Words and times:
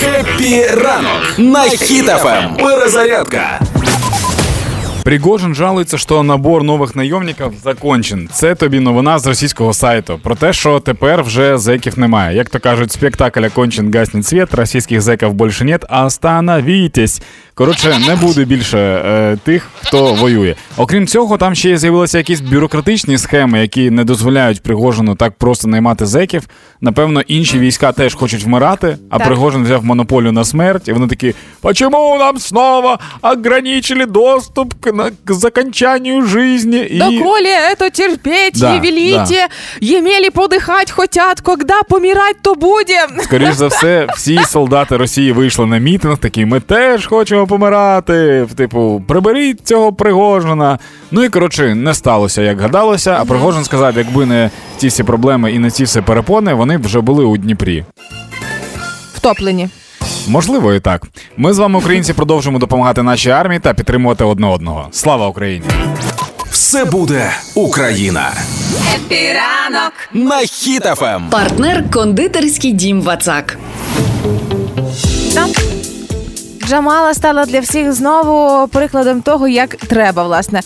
Хеппі 0.00 0.66
ранок 0.66 1.38
на 1.38 1.62
Хіт 1.62 2.16
FM. 2.16 2.56
Перезарядка. 2.56 3.60
Пригожин 5.02 5.54
жалується, 5.54 5.98
що 5.98 6.22
набор 6.22 6.62
нових 6.64 6.96
найомників 6.96 7.52
закончен. 7.64 8.28
Це 8.32 8.54
тобі 8.54 8.80
новина 8.80 9.18
з 9.18 9.26
російського 9.26 9.72
сайту. 9.72 10.20
Про 10.22 10.34
те, 10.34 10.52
що 10.52 10.80
тепер 10.80 11.22
вже 11.22 11.58
зеків 11.58 11.98
немає. 11.98 12.36
Як 12.36 12.50
то 12.50 12.60
кажуть, 12.60 12.92
спектакль 12.92 13.44
окончен, 13.44 13.94
гаснет 13.94 14.26
свет, 14.26 14.54
российских 14.54 15.00
зеков 15.00 15.32
больше 15.32 15.64
нет, 15.64 15.84
остановитесь. 15.90 17.22
Коротше, 17.54 17.98
не 18.08 18.16
буде 18.16 18.44
більше 18.44 18.78
е, 18.78 19.36
тих, 19.44 19.68
хто 19.82 20.14
воює. 20.14 20.54
Окрім 20.76 21.06
цього, 21.06 21.38
там 21.38 21.54
ще 21.54 21.78
з'явилися 21.78 22.18
якісь 22.18 22.40
бюрократичні 22.40 23.18
схеми, 23.18 23.60
які 23.60 23.90
не 23.90 24.04
дозволяють 24.04 24.62
Пригожину 24.62 25.14
так 25.14 25.32
просто 25.32 25.68
наймати 25.68 26.06
зеків. 26.06 26.42
Напевно, 26.80 27.20
інші 27.20 27.58
війська 27.58 27.92
теж 27.92 28.14
хочуть 28.14 28.44
вмирати, 28.44 28.96
а 29.10 29.18
Так. 29.18 29.26
Пригожин 29.26 29.64
взяв 29.64 29.84
монополію 29.84 30.32
на 30.32 30.44
смерть, 30.44 30.88
і 30.88 30.92
вони 30.92 31.06
такі: 31.06 31.34
Почему 31.60 32.16
нам 32.18 32.38
снова 32.38 32.98
ограничили 33.22 34.06
доступ 34.06 34.74
к, 34.80 34.89
на, 34.92 35.10
к 35.24 35.32
закончанию 35.32 36.26
жизни? 36.26 36.86
И... 36.86 36.98
Доколе 36.98 37.50
это 37.72 37.90
терпеть, 37.90 38.60
Да, 38.60 38.76
и 38.76 38.80
велите, 38.80 39.48
емели 39.80 40.28
подыхать 40.28 40.90
хотят, 40.90 41.40
когда 41.40 41.82
помирать, 41.82 42.36
то 42.42 42.54
будем. 42.54 43.20
Скоріш 43.22 43.54
за 43.54 43.66
все, 43.66 44.06
всі 44.16 44.40
солдати 44.44 44.96
Росії 44.96 45.32
вийшли 45.32 45.66
на 45.66 45.78
мітинг, 45.78 46.18
такі 46.18 46.46
ми 46.46 46.60
теж 46.60 47.06
хочемо 47.06 47.46
помирати. 47.46 48.46
Типу, 48.56 49.02
приберіть 49.08 49.66
цього 49.66 49.92
Пригожина. 49.92 50.78
Ну 51.10 51.24
і 51.24 51.28
коротше, 51.28 51.74
не 51.74 51.94
сталося, 51.94 52.42
як 52.42 52.60
гадалося. 52.60 53.16
А 53.20 53.24
Пригожин 53.24 53.64
сказав, 53.64 53.96
якби 53.96 54.26
не 54.26 54.50
ті 54.78 54.88
всі 54.88 55.02
проблеми 55.02 55.52
і 55.52 55.58
не 55.58 55.70
ці 55.70 55.84
всі 55.84 56.00
перепони, 56.00 56.54
вони 56.54 56.76
вже 56.76 57.00
були 57.00 57.24
у 57.24 57.36
Дніпрі. 57.36 57.84
Втоплені. 59.14 59.68
Можливо, 60.28 60.74
і 60.74 60.80
так. 60.80 61.06
Ми 61.36 61.52
з 61.54 61.58
вами, 61.58 61.78
українці, 61.78 62.12
продовжимо 62.12 62.58
допомагати 62.58 63.02
нашій 63.02 63.30
армії 63.30 63.60
та 63.60 63.74
підтримувати 63.74 64.24
одне 64.24 64.46
одного. 64.46 64.88
Слава 64.90 65.28
Україні! 65.28 65.64
Все 66.50 66.84
буде 66.84 67.30
Україна. 67.54 68.30
Хеппі 68.94 69.43
ранок. 69.43 69.92
На 70.12 70.38
Хіт 70.38 70.89
FM. 70.89 71.28
Партнер 71.30 71.90
кондитерський 71.90 72.72
дім 72.72 73.02
Вацак. 73.02 73.58
Джамала 76.70 77.14
стала 77.14 77.46
для 77.46 77.60
всіх 77.60 77.92
знову 77.92 78.68
прикладом 78.68 79.22
того, 79.22 79.48
як 79.48 79.76
треба, 79.76 80.24
власне. 80.24 80.60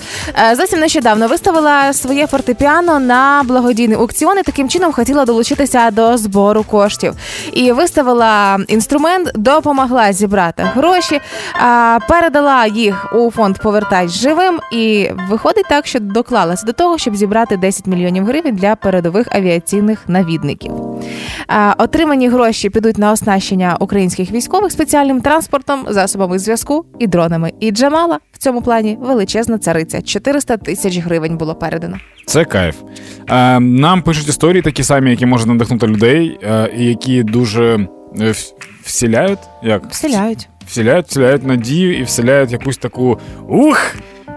Е, 0.51 0.55
Зовсім 0.55 0.81
нещодавно 0.81 1.29
виставила 1.29 1.93
своє 1.93 2.27
фортепіано 2.27 3.01
на 3.01 3.43
благодійний 3.45 3.97
аукціон 3.97 4.39
і 4.39 4.43
таким 4.43 4.69
чином 4.69 4.93
хотіла 4.93 5.25
долучитися 5.25 5.91
до 5.91 6.17
збору 6.17 6.63
коштів. 6.63 7.15
І 7.53 7.73
виставила 7.73 8.59
інструмент, 8.69 9.31
допомогла 9.35 10.13
зібрати 10.13 10.63
гроші, 10.75 11.21
передала 12.09 12.67
їх 12.67 13.15
у 13.15 13.31
фонд 13.31 13.59
Повертай 13.59 14.09
живим. 14.09 14.61
І 14.73 15.11
виходить 15.31 15.67
так, 15.69 15.87
що 15.87 16.01
доклалася 16.01 16.67
до 16.67 16.73
того, 16.73 16.99
щоб 16.99 17.17
зібрати 17.17 17.57
10 17.57 17.87
мільйонів 17.87 18.25
гривень 18.25 18.57
для 18.57 18.77
передових 18.77 19.27
авіаційних 19.31 19.99
навідників. 20.09 20.73
Отримані 21.79 22.29
гроші 22.29 22.71
підуть 22.71 22.99
на 22.99 23.13
оснащення 23.13 23.77
українських 23.81 24.31
військових 24.31 24.73
спеціальним 24.73 25.21
транспортом, 25.21 25.87
засобами 25.95 26.39
зв'язку 26.39 26.85
і 26.99 27.07
дронами. 27.07 27.53
І 27.61 27.71
Джамала 27.71 28.19
в 28.33 28.39
цьому 28.39 28.63
плані 28.63 28.99
величезна 29.01 29.59
цариця. 29.59 30.03
400 30.03 30.57
тисяч 30.57 30.99
гривень 30.99 31.37
було 31.37 31.55
передано. 31.55 31.97
Це 32.27 32.45
кайф. 32.45 32.77
Е, 33.31 33.61
нам 33.61 34.03
пишуть 34.03 34.29
історії 34.29 34.63
такі 34.63 34.83
самі, 34.83 35.11
які 35.11 35.27
можуть 35.27 35.47
надихнути 35.49 35.87
людей, 35.87 36.39
е, 36.43 36.71
і 36.79 36.85
які 36.85 37.23
дуже 37.23 37.89
вселяють. 38.15 38.37
в- 38.83 38.87
всіляють. 38.87 39.39
Як? 39.63 39.87
Вселяють. 39.91 40.49
Вселяють, 40.67 41.07
вселяють 41.07 41.47
надію 41.47 41.99
і 41.99 42.03
вселяють 42.03 42.53
якусь 42.53 42.79
таку 42.79 43.19
ух. 43.49 43.95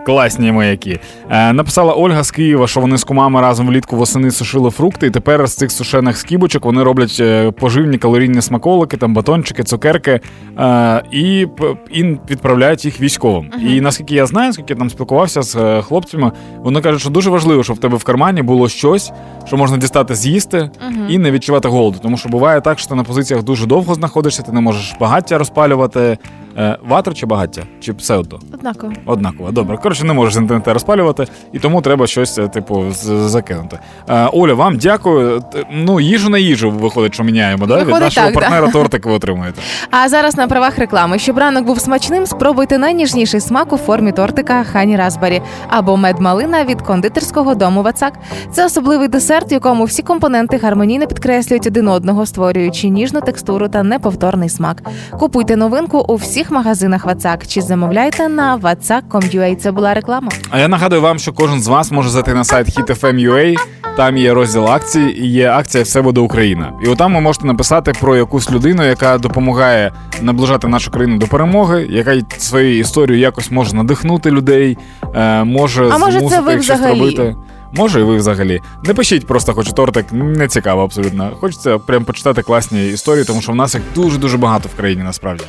Класні 0.08 0.52
маяки. 0.52 1.00
Е, 1.30 1.54
написала 1.54 1.94
Ольга 1.94 2.24
з 2.24 2.32
Києва, 2.32 2.68
що 2.68 2.80
вони 2.80 2.98
з 2.98 3.04
кумами 3.04 3.42
разом 3.42 3.68
влітку 3.68 3.96
восени 3.96 4.32
сушили 4.32 4.70
фрукти, 4.70 5.08
і 5.08 5.10
тепер 5.10 5.48
з 5.48 5.56
цих 5.56 5.72
сушених 5.72 6.18
скібочок 6.18 6.66
вони 6.66 6.84
роблять 6.84 7.18
е, 7.20 7.52
поживні 7.52 7.98
калорійні 7.98 8.42
смаколики, 8.42 8.98
там 8.98 9.14
батончики, 9.14 9.64
цукерки 9.64 10.20
е, 10.60 11.04
і, 11.12 11.48
і 11.92 12.04
відправляють 12.04 12.86
їх 12.86 13.02
військовим. 13.02 13.52
І 13.62 13.82
наскільки 13.82 14.16
я 14.16 14.26
знаю, 14.26 14.54
скільки 14.54 14.74
я 14.74 14.80
там 14.80 14.90
спілкувався 14.90 15.42
з 15.42 15.56
е, 15.56 15.82
хлопцями, 15.82 16.32
вони 16.58 16.82
кажуть, 16.82 17.02
що 17.02 17.10
дуже 17.10 17.30
важливо, 17.30 17.64
щоб 17.64 17.76
в 17.76 17.80
тебе 17.80 17.98
в 17.98 18.04
кармані 18.04 18.42
було 18.42 18.70
щось, 18.70 19.12
що 19.46 19.58
можна 19.58 19.78
дістати 19.78 20.16
з'їсти 20.16 20.70
і 21.10 21.18
не 21.18 21.32
відчувати 21.32 21.68
голоду. 21.68 22.00
Тому 22.02 22.18
що 22.18 22.30
буває 22.30 22.62
так, 22.62 22.80
що 22.80 22.90
ти 22.90 22.96
на 22.96 23.04
позиціях 23.04 23.44
дуже 23.44 23.66
довго 23.66 23.94
знаходишся, 23.94 24.44
ти 24.44 24.52
не 24.52 24.62
можеш 24.62 24.96
багаття 25.00 25.38
розпалювати. 25.38 26.18
Е, 26.58 26.78
Ватру 26.88 27.14
чи 27.14 27.26
багаття? 27.26 27.64
Чи 27.80 27.94
псевдо? 27.94 28.40
Однаково. 28.54 28.94
Однаково. 29.06 29.52
Добре. 29.52 29.78
Коротше, 29.78 29.97
не 30.06 30.14
можеш 30.14 30.34
з 30.34 30.38
інтернету 30.38 30.74
розпалювати, 30.74 31.28
і 31.54 31.60
тому 31.60 31.82
треба 31.82 32.08
щось, 32.08 32.38
е, 32.38 32.48
типу, 32.48 32.86
закинути. 32.92 33.80
Е, 34.10 34.30
Оля, 34.34 34.54
вам 34.54 34.78
дякую. 34.78 35.44
Ну, 35.72 36.00
їжу 36.00 36.30
на 36.30 36.38
їжу 36.38 36.72
виходить, 36.72 37.14
що 37.14 37.24
міняємо, 37.24 37.66
да? 37.66 37.84
Від 37.84 37.88
нашого 37.88 38.28
так, 38.28 38.34
да. 38.34 38.40
партнера 38.40 38.68
тортик 38.72 39.06
ви 39.06 39.12
отримуєте. 39.12 39.62
А 39.92 40.10
зараз 40.10 40.38
на 40.38 40.48
правах 40.48 40.78
реклами. 40.78 41.20
Щоб 41.20 41.38
ранок 41.38 41.66
був 41.66 41.80
смачним, 41.80 42.26
спробуйте 42.26 42.78
найніжніший 42.78 43.40
смак 43.40 43.74
у 43.74 43.78
формі 43.78 44.12
тортика 44.12 44.64
Хані 44.64 44.96
Разбарі 44.98 45.42
або 45.68 45.98
медмалина 45.98 46.64
від 46.64 46.82
кондитерського 46.82 47.56
дому 47.56 47.82
Вацак. 47.84 48.14
Це 48.52 48.66
особливий 48.66 49.08
десерт, 49.08 49.52
в 49.52 49.54
якому 49.54 49.84
всі 49.84 50.02
компоненти 50.02 50.58
гармонійно 50.58 51.08
підкреслюють 51.08 51.68
один 51.68 51.88
одного, 51.88 52.26
створюючи 52.26 52.90
ніжну 52.90 53.22
текстуру 53.22 53.68
та 53.68 53.84
неповторний 53.84 54.50
смак. 54.50 54.82
Купуйте 55.20 55.56
новинку 55.56 56.06
у 56.08 56.16
всіх 56.16 56.52
магазинах 56.52 57.06
Вацак 57.06 57.48
чи 57.48 57.62
замовляйте 57.62 58.28
на 58.30 58.58
vatsak.com.ua. 58.58 59.56
Це 59.56 59.72
була 59.72 59.87
реклама. 59.94 60.30
А 60.50 60.60
я 60.60 60.68
нагадую 60.68 61.02
вам, 61.02 61.20
що 61.20 61.34
кожен 61.34 61.62
з 61.62 61.68
вас 61.68 61.92
може 61.92 62.10
зайти 62.10 62.34
на 62.34 62.44
сайт 62.44 62.68
hitfm.ua, 62.80 63.56
там 63.98 64.18
є 64.18 64.34
розділ 64.34 64.68
акцій, 64.68 65.16
і 65.18 65.28
є 65.28 65.50
акція 65.50 65.84
Все 65.84 66.02
буде 66.02 66.22
Україна. 66.22 66.74
І 66.84 66.88
отам 66.88 67.14
ви 67.16 67.22
можете 67.22 67.48
написати 67.48 67.94
про 68.02 68.16
якусь 68.18 68.52
людину, 68.52 68.84
яка 68.86 69.18
допомагає 69.18 69.92
наближати 70.22 70.68
нашу 70.68 70.92
країну 70.92 71.18
до 71.18 71.28
перемоги, 71.28 71.88
яка 71.90 72.12
й 72.14 72.26
своєю 72.38 72.80
історією 72.80 73.22
якось 73.22 73.52
може 73.52 73.76
надихнути 73.76 74.32
людей, 74.32 74.78
е, 75.16 75.44
може 75.44 75.90
А 75.92 75.98
може, 75.98 76.22
це 76.22 76.42
ви 76.42 76.54
їх 76.54 76.64
щось 76.64 76.78
взагалі? 76.80 77.00
робити. 77.00 77.36
Може, 77.74 78.00
і 78.00 78.04
ви 78.04 78.18
взагалі. 78.18 78.62
Не 78.84 78.94
пишіть 78.94 79.28
просто 79.28 79.54
хочу 79.54 79.72
тортик, 79.72 80.06
не 80.12 80.48
цікаво 80.48 80.84
абсолютно. 80.84 81.32
Хочеться 81.40 81.78
прям 81.78 82.04
почитати 82.06 82.42
класні 82.42 82.88
історії, 82.88 83.26
тому 83.26 83.42
що 83.42 83.52
в 83.52 83.56
нас 83.56 83.74
їх 83.74 83.84
дуже-дуже 83.96 84.38
багато 84.38 84.70
в 84.74 84.78
країні 84.78 85.04
насправді. 85.04 85.44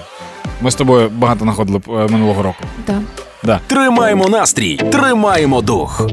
Ми 0.60 0.70
з 0.70 0.74
тобою 0.74 1.08
багато 1.08 1.44
знаходили 1.44 1.80
е, 1.88 1.90
минулого 1.90 2.42
року. 2.42 2.58
Так. 2.86 2.96
Да. 2.96 3.22
Тримаємо 3.66 4.28
настрій, 4.28 4.76
тримаємо 4.76 5.60
дух. 5.60 6.08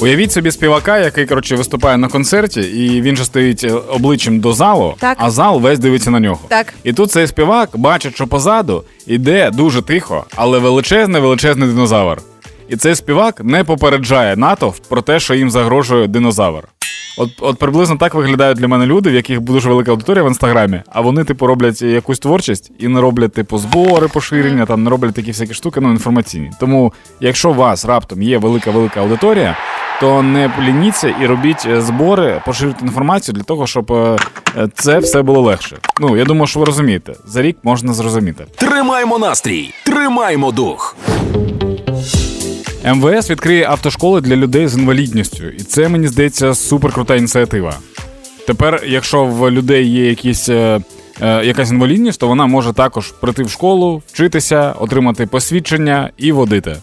Уявіть 0.00 0.32
собі 0.32 0.50
співака, 0.50 0.98
який 0.98 1.26
коротше 1.26 1.56
виступає 1.56 1.96
на 1.96 2.08
концерті, 2.08 2.60
і 2.60 3.00
він 3.00 3.16
же 3.16 3.24
стоїть 3.24 3.64
е, 3.64 3.70
обличчям 3.72 4.40
до 4.40 4.52
залу, 4.52 4.94
Так. 4.98 5.16
а 5.20 5.30
зал 5.30 5.60
весь 5.60 5.78
дивиться 5.78 6.10
на 6.10 6.20
нього. 6.20 6.38
Так. 6.48 6.74
І 6.84 6.92
тут 6.92 7.10
цей 7.10 7.26
співак 7.26 7.68
бачить, 7.74 8.14
що 8.14 8.26
позаду 8.26 8.84
іде 9.06 9.50
дуже 9.50 9.82
тихо, 9.82 10.24
але 10.36 10.58
величезний 10.58 11.22
величезний 11.22 11.68
динозавр. 11.68 12.18
І 12.68 12.76
цей 12.76 12.94
співак 12.94 13.40
не 13.44 13.64
попереджає 13.64 14.36
натовп 14.36 14.86
про 14.88 15.02
те, 15.02 15.20
що 15.20 15.34
їм 15.34 15.50
загрожує 15.50 16.06
динозавр. 16.06 16.62
От, 17.16 17.30
от 17.40 17.58
приблизно 17.58 17.96
так 17.96 18.14
виглядають 18.14 18.58
для 18.58 18.68
мене 18.68 18.86
люди, 18.86 19.10
в 19.10 19.14
яких 19.14 19.40
дуже 19.40 19.68
велика 19.68 19.90
аудиторія 19.90 20.24
в 20.24 20.28
інстаграмі, 20.28 20.82
а 20.88 21.00
вони, 21.00 21.24
типу, 21.24 21.46
роблять 21.46 21.82
якусь 21.82 22.18
творчість 22.18 22.72
і 22.78 22.88
не 22.88 23.00
роблять, 23.00 23.32
типу, 23.32 23.58
збори, 23.58 24.08
поширення, 24.08 24.66
там 24.66 24.84
не 24.84 24.90
роблять 24.90 25.14
такі 25.14 25.30
всякі 25.30 25.54
штуки, 25.54 25.80
ну 25.80 25.90
інформаційні. 25.90 26.50
Тому, 26.60 26.92
якщо 27.20 27.50
у 27.50 27.54
вас 27.54 27.84
раптом 27.84 28.22
є 28.22 28.38
велика 28.38 28.70
велика 28.70 29.00
аудиторія, 29.00 29.56
то 30.00 30.22
не 30.22 30.50
лініться 30.60 31.14
і 31.22 31.26
робіть 31.26 31.66
е, 31.66 31.80
збори, 31.80 32.42
поширюйте 32.46 32.84
інформацію 32.84 33.34
для 33.34 33.42
того, 33.42 33.66
щоб 33.66 33.92
е, 33.92 34.18
це 34.74 34.98
все 34.98 35.22
було 35.22 35.40
легше. 35.40 35.76
Ну 36.00 36.16
я 36.16 36.24
думаю, 36.24 36.46
що 36.46 36.60
ви 36.60 36.66
розумієте. 36.66 37.12
За 37.26 37.42
рік 37.42 37.56
можна 37.62 37.92
зрозуміти. 37.92 38.44
Тримаємо 38.56 39.18
настрій, 39.18 39.74
тримаємо 39.84 40.52
дух. 40.52 40.96
МВС 42.84 43.30
відкриє 43.30 43.66
автошколи 43.68 44.20
для 44.20 44.36
людей 44.36 44.68
з 44.68 44.78
інвалідністю, 44.78 45.44
і 45.48 45.62
це 45.62 45.88
мені 45.88 46.08
здається 46.08 46.54
суперкрута 46.54 47.16
ініціатива. 47.16 47.74
Тепер, 48.46 48.82
якщо 48.86 49.24
в 49.24 49.50
людей 49.50 49.88
є 49.88 50.08
якісь, 50.08 50.48
е, 50.48 50.80
е, 51.20 51.44
якась 51.44 51.70
інвалідність, 51.70 52.20
то 52.20 52.28
вона 52.28 52.46
може 52.46 52.72
також 52.72 53.12
прийти 53.12 53.42
в 53.42 53.50
школу, 53.50 54.02
вчитися, 54.06 54.72
отримати 54.72 55.26
посвідчення 55.26 56.10
і 56.16 56.32
водити. 56.32 56.76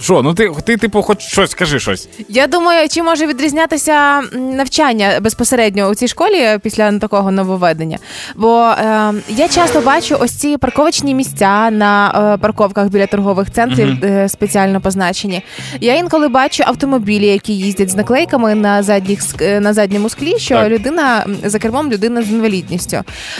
Що, 0.00 0.22
ну 0.22 0.34
ти, 0.34 0.50
ти, 0.64 0.76
типу, 0.76 1.02
хоч 1.02 1.20
щось, 1.20 1.54
кажи 1.54 1.80
щось. 1.80 2.08
Я 2.28 2.46
думаю, 2.46 2.88
чи 2.88 3.02
може 3.02 3.26
відрізнятися 3.26 4.20
навчання 4.32 5.20
безпосередньо 5.22 5.88
у 5.88 5.94
цій 5.94 6.08
школі 6.08 6.58
після 6.62 6.98
такого 6.98 7.30
нововведення? 7.30 7.98
Бо 8.36 8.60
е, 8.60 9.12
я 9.28 9.48
часто 9.48 9.80
бачу 9.80 10.16
ось 10.20 10.30
ці 10.30 10.56
парковочні 10.56 11.14
місця 11.14 11.70
на 11.70 12.32
е, 12.34 12.38
парковках 12.38 12.88
біля 12.88 13.06
торгових 13.06 13.50
центрів 13.50 14.04
е, 14.04 14.28
спеціально 14.28 14.80
позначені. 14.80 15.42
Я 15.80 15.94
інколи 15.94 16.28
бачу 16.28 16.62
автомобілі, 16.66 17.26
які 17.26 17.56
їздять 17.56 17.90
з 17.90 17.94
наклейками 17.94 18.54
на 18.54 18.82
задніх 18.82 19.20
е, 19.40 19.60
на 19.60 19.72
задньому 19.72 20.08
склі, 20.08 20.38
що 20.38 20.54
Так. 20.54 20.68
людина 20.68 21.26
за 21.44 21.58
кермом 21.58 21.92
людина 21.92 22.22
з 22.22 22.30
інвалідністю. 22.30 22.98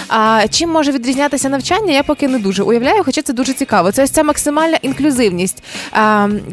А 0.09 0.43
чим 0.51 0.71
може 0.71 0.93
відрізнятися 0.93 1.49
навчання, 1.49 1.93
я 1.93 2.03
поки 2.03 2.29
не 2.29 2.39
дуже 2.39 2.63
уявляю, 2.63 3.03
хоча 3.05 3.23
це 3.23 3.33
дуже 3.33 3.53
цікаво. 3.53 3.93
Це 3.93 4.05
ось 4.05 4.11
ця 4.11 4.23
максимальна 4.23 4.79
інклюзивність. 4.83 5.63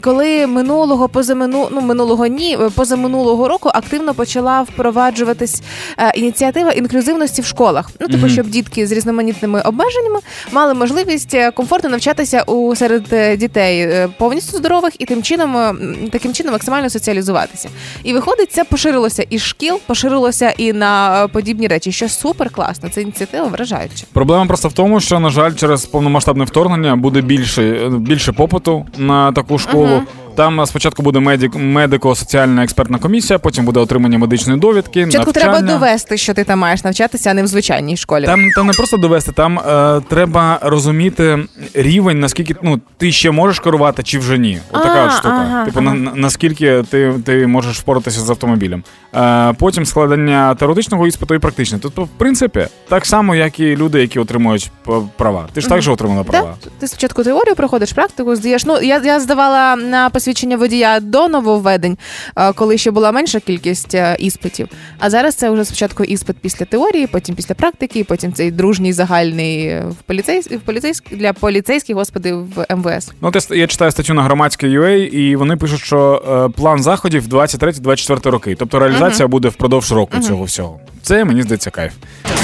Коли 0.02 0.48
минулого 0.48 1.10
позамину, 1.10 1.68
ну 1.72 1.82
минулого 1.82 2.28
ні, 2.28 2.58
позаминулого 2.76 3.48
року 3.48 3.70
активно 3.74 4.14
почала 4.14 4.62
впроваджуватись 4.62 5.62
е, 5.98 6.12
ініціатива 6.16 6.72
інклюзивності 6.72 7.42
в 7.42 7.46
школах. 7.46 7.90
Ну, 8.00 8.08
типу, 8.08 8.30
щоб 8.30 8.48
дітки 8.50 8.88
з 8.88 8.92
різноманітними 8.92 9.62
обмеженнями 9.62 10.20
мали 10.52 10.74
можливість 10.74 11.34
е, 11.34 11.52
комфортно 11.52 11.90
навчатися 11.90 12.42
у 12.42 12.76
серед 12.76 13.14
е, 13.14 13.38
дітей 13.38 13.82
е, 13.82 14.10
повністю 14.18 14.58
здорових 14.58 15.02
і 15.02 15.06
тим 15.06 15.24
чином 15.24 15.58
е, 15.58 15.74
таким 16.12 16.34
чином 16.34 16.54
максимально 16.54 16.90
соціалізуватися. 16.90 17.70
І 18.04 18.14
виходить, 18.14 18.52
це 18.52 18.64
поширилося 18.64 19.24
із 19.30 19.42
шкіл, 19.42 19.80
поширилося 19.86 20.54
і 20.58 20.74
на 20.74 21.24
е, 21.24 21.28
подібні 21.28 21.68
речі, 21.68 21.92
що 21.92 22.10
супер 22.10 22.50
класно. 22.50 22.90
Це 22.90 23.02
ініціатива 23.02 23.48
вражаюча. 23.48 24.06
Проблема 24.14 24.46
просто 24.46 24.68
в 24.68 24.74
тому, 24.74 25.00
що, 25.00 25.20
на 25.20 25.30
жаль, 25.30 25.54
через 25.54 25.86
повномасштабне 25.86 26.46
вторгнення 26.46 26.96
буде 26.96 27.22
більше, 27.22 27.90
більше 28.00 28.32
попиту 28.32 28.86
на 28.98 29.32
таку 29.32 29.58
школу 29.58 29.87
було. 29.88 30.27
Там 30.38 30.66
спочатку 30.66 31.04
буде 31.04 31.20
медик, 31.20 31.56
медико-соціальна 31.56 32.64
експертна 32.64 32.98
комісія, 32.98 33.40
потім 33.40 33.66
буде 33.66 33.80
отримання 33.80 34.18
медичної 34.18 34.60
довідки. 34.60 35.04
Спочатку 35.04 35.32
треба 35.32 35.62
довести, 35.62 36.18
що 36.18 36.34
ти 36.34 36.44
там 36.44 36.60
маєш 36.60 36.84
навчатися, 36.84 37.30
а 37.30 37.34
не 37.34 37.44
в 37.44 37.48
звичайній 37.48 37.98
школі. 37.98 38.26
Там, 38.26 38.40
там 38.56 38.68
не 38.68 38.74
просто 38.74 38.98
довести, 38.98 39.32
там 39.32 39.60
е, 39.60 40.02
треба 40.10 40.60
розуміти 40.62 41.40
рівень, 41.74 42.20
наскільки 42.20 42.56
ну 42.64 42.82
ти 42.98 43.12
ще 43.12 43.32
можеш 43.32 43.60
керувати, 43.60 44.04
чи 44.04 44.20
вже 44.20 44.38
ні. 44.38 44.60
Отака 44.72 45.06
от 45.06 45.12
штука. 45.12 45.46
ага, 45.48 45.66
типу, 45.66 45.80
ага. 45.80 45.94
на, 45.94 46.12
на- 46.12 46.16
наскільки 46.16 46.84
ти, 46.90 47.14
ти 47.26 47.48
можеш 47.48 47.80
впоратися 47.80 48.22
з 48.22 48.30
автомобілем. 48.30 48.84
Е, 49.16 49.54
потім 49.54 49.86
складання 49.86 50.56
теоретичного 50.56 51.08
іспиту 51.08 51.36
і 51.36 51.40
практичного. 51.40 51.82
Тобто, 51.84 52.04
в 52.04 52.10
принципі, 52.18 52.68
так 52.90 53.06
само, 53.06 53.36
як 53.36 53.60
і 53.60 53.76
люди, 53.76 54.02
які 54.02 54.20
отримують 54.20 54.72
права. 55.16 55.48
Ти 55.54 55.62
ж 55.62 55.70
також 55.70 55.90
отримала 55.90 56.24
права. 56.24 56.56
Так, 56.64 56.72
ти 56.80 56.88
спочатку 56.88 57.24
теорію 57.24 57.56
проходиш, 57.56 57.94
практику 57.94 58.36
здаєш. 58.36 58.66
Ну 58.66 58.82
я, 58.82 59.02
я 59.06 59.20
здавала 59.20 59.76
на 59.76 60.10
посвідчення 60.28 60.58
водія 60.58 61.00
до 61.00 61.28
нововведень, 61.28 61.98
е, 62.36 62.54
коли 62.54 62.78
ще 62.78 62.92
була 62.92 63.12
менша 63.12 63.40
кількість 63.40 63.96
е, 63.96 64.16
іспитів. 64.20 64.68
А 65.00 65.10
зараз 65.10 65.36
це 65.36 65.50
вже 65.50 65.66
спочатку 65.66 66.04
іспит 66.04 66.38
після 66.42 66.66
теорії, 66.66 67.08
потім 67.08 67.36
після 67.36 67.56
практики, 67.56 68.04
потім 68.04 68.34
цей 68.34 68.52
дружній 68.52 68.94
загальний 68.94 69.66
е, 69.66 69.86
в 69.90 69.96
поліцейсь, 69.96 70.48
в 70.48 70.60
поліцейськ 70.60 71.04
для 71.12 71.34
поліцейських, 71.34 71.96
господи, 71.96 72.34
в 72.34 72.76
МВС. 72.76 73.12
Ну, 73.22 73.28
от 73.28 73.52
я, 73.52 73.68
читаю 73.68 73.92
статтю 73.92 74.14
на 74.14 74.24
громадській 74.24 74.68
UA, 74.68 74.96
і 74.96 75.36
вони 75.36 75.58
пишуть, 75.58 75.80
що 75.80 76.52
план 76.58 76.84
заходів 76.84 77.28
23-24 77.28 78.30
роки. 78.30 78.56
Тобто 78.60 78.80
реалізація 78.80 79.28
буде 79.28 79.48
впродовж 79.48 79.92
року 79.92 80.20
цього 80.20 80.44
всього. 80.44 80.80
Це 81.02 81.26
мені 81.26 81.42
здається 81.44 81.70
кайф. 81.70 81.94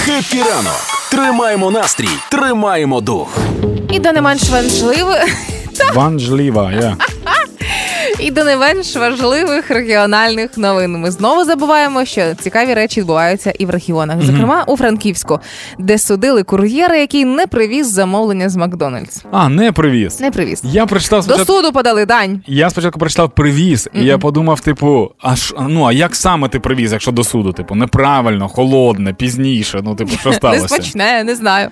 Хеппі 0.05 0.37
ранок. 0.37 0.79
Тримаємо 1.11 1.71
настрій, 1.71 2.09
тримаємо 2.31 3.01
дух. 3.01 3.37
І 3.91 3.99
до 3.99 4.11
не 4.11 4.21
менш 4.21 4.49
важливих, 4.49 5.53
Важлива, 5.93 6.71
я. 6.71 6.97
І 8.23 8.31
до 8.31 8.43
не 8.43 8.57
менш 8.57 8.95
важливих 8.95 9.71
регіональних 9.71 10.57
новин. 10.57 10.91
Ми 10.91 11.11
знову 11.11 11.45
забуваємо, 11.45 12.05
що 12.05 12.35
цікаві 12.35 12.73
речі 12.73 12.99
відбуваються 12.99 13.53
і 13.59 13.65
в 13.65 13.69
регіонах, 13.69 14.21
зокрема 14.21 14.63
у 14.67 14.77
Франківську, 14.77 15.39
де 15.79 15.97
судили 15.97 16.43
кур'єра, 16.43 16.95
який 16.95 17.25
не 17.25 17.47
привіз 17.47 17.91
замовлення 17.91 18.49
з 18.49 18.55
Макдональдс. 18.55 19.21
А, 19.31 19.49
не 19.49 19.71
привіз. 19.71 20.21
Не 20.21 20.31
привіз. 20.31 20.61
Я 20.63 20.85
прочитав 20.85 21.27
До 21.27 21.45
суду 21.45 21.71
подали 21.71 22.05
дань. 22.05 22.41
Я 22.47 22.69
спочатку 22.69 22.99
прочитав 22.99 23.29
привіз, 23.35 23.89
і 23.93 24.05
я 24.05 24.17
подумав, 24.17 24.59
типу, 24.59 25.11
а 25.21 25.35
ж, 25.35 25.55
ну 25.69 25.85
а 25.85 25.91
як 25.91 26.15
саме 26.15 26.49
ти 26.49 26.59
привіз, 26.59 26.91
якщо 26.91 27.11
до 27.11 27.23
суду? 27.23 27.53
Типу, 27.53 27.75
неправильно, 27.75 28.47
холодне, 28.47 29.13
пізніше. 29.13 29.81
Ну, 29.83 29.95
типу, 29.95 30.11
що 30.19 30.29
Не 30.29 30.35
сталося? 30.39 30.67
смачне, 30.67 31.23
не 31.23 31.35
знаю. 31.35 31.69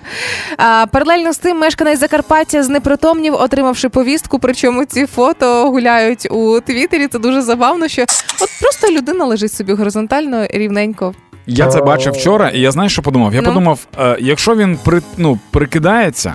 А, 0.56 0.86
паралельно 0.92 1.32
з 1.32 1.38
тим, 1.38 1.58
мешканець 1.58 1.98
Закарпаття 2.00 2.62
знепритомнів, 2.62 3.34
отримавши 3.34 3.88
повістку. 3.88 4.38
Причому 4.38 4.84
ці 4.84 5.06
фото 5.06 5.70
гуляють 5.70 6.28
у 6.30 6.41
Твіттері. 6.60 7.06
Це 7.08 7.18
дуже 7.18 7.42
забавно, 7.42 7.88
що 7.88 8.02
от 8.40 8.48
просто 8.60 8.90
людина 8.92 9.24
лежить 9.24 9.52
собі 9.52 9.72
горизонтально, 9.72 10.46
рівненько. 10.50 11.14
Я 11.46 11.66
це 11.66 11.80
бачив 11.82 12.12
вчора, 12.12 12.48
і 12.48 12.60
я 12.60 12.70
знаю, 12.70 12.88
що 12.88 13.02
подумав. 13.02 13.34
Я 13.34 13.40
Ну? 13.40 13.48
подумав, 13.48 13.78
е, 13.98 14.16
якщо 14.20 14.56
він 14.56 14.78
при, 14.84 15.02
ну, 15.16 15.38
прикидається, 15.50 16.34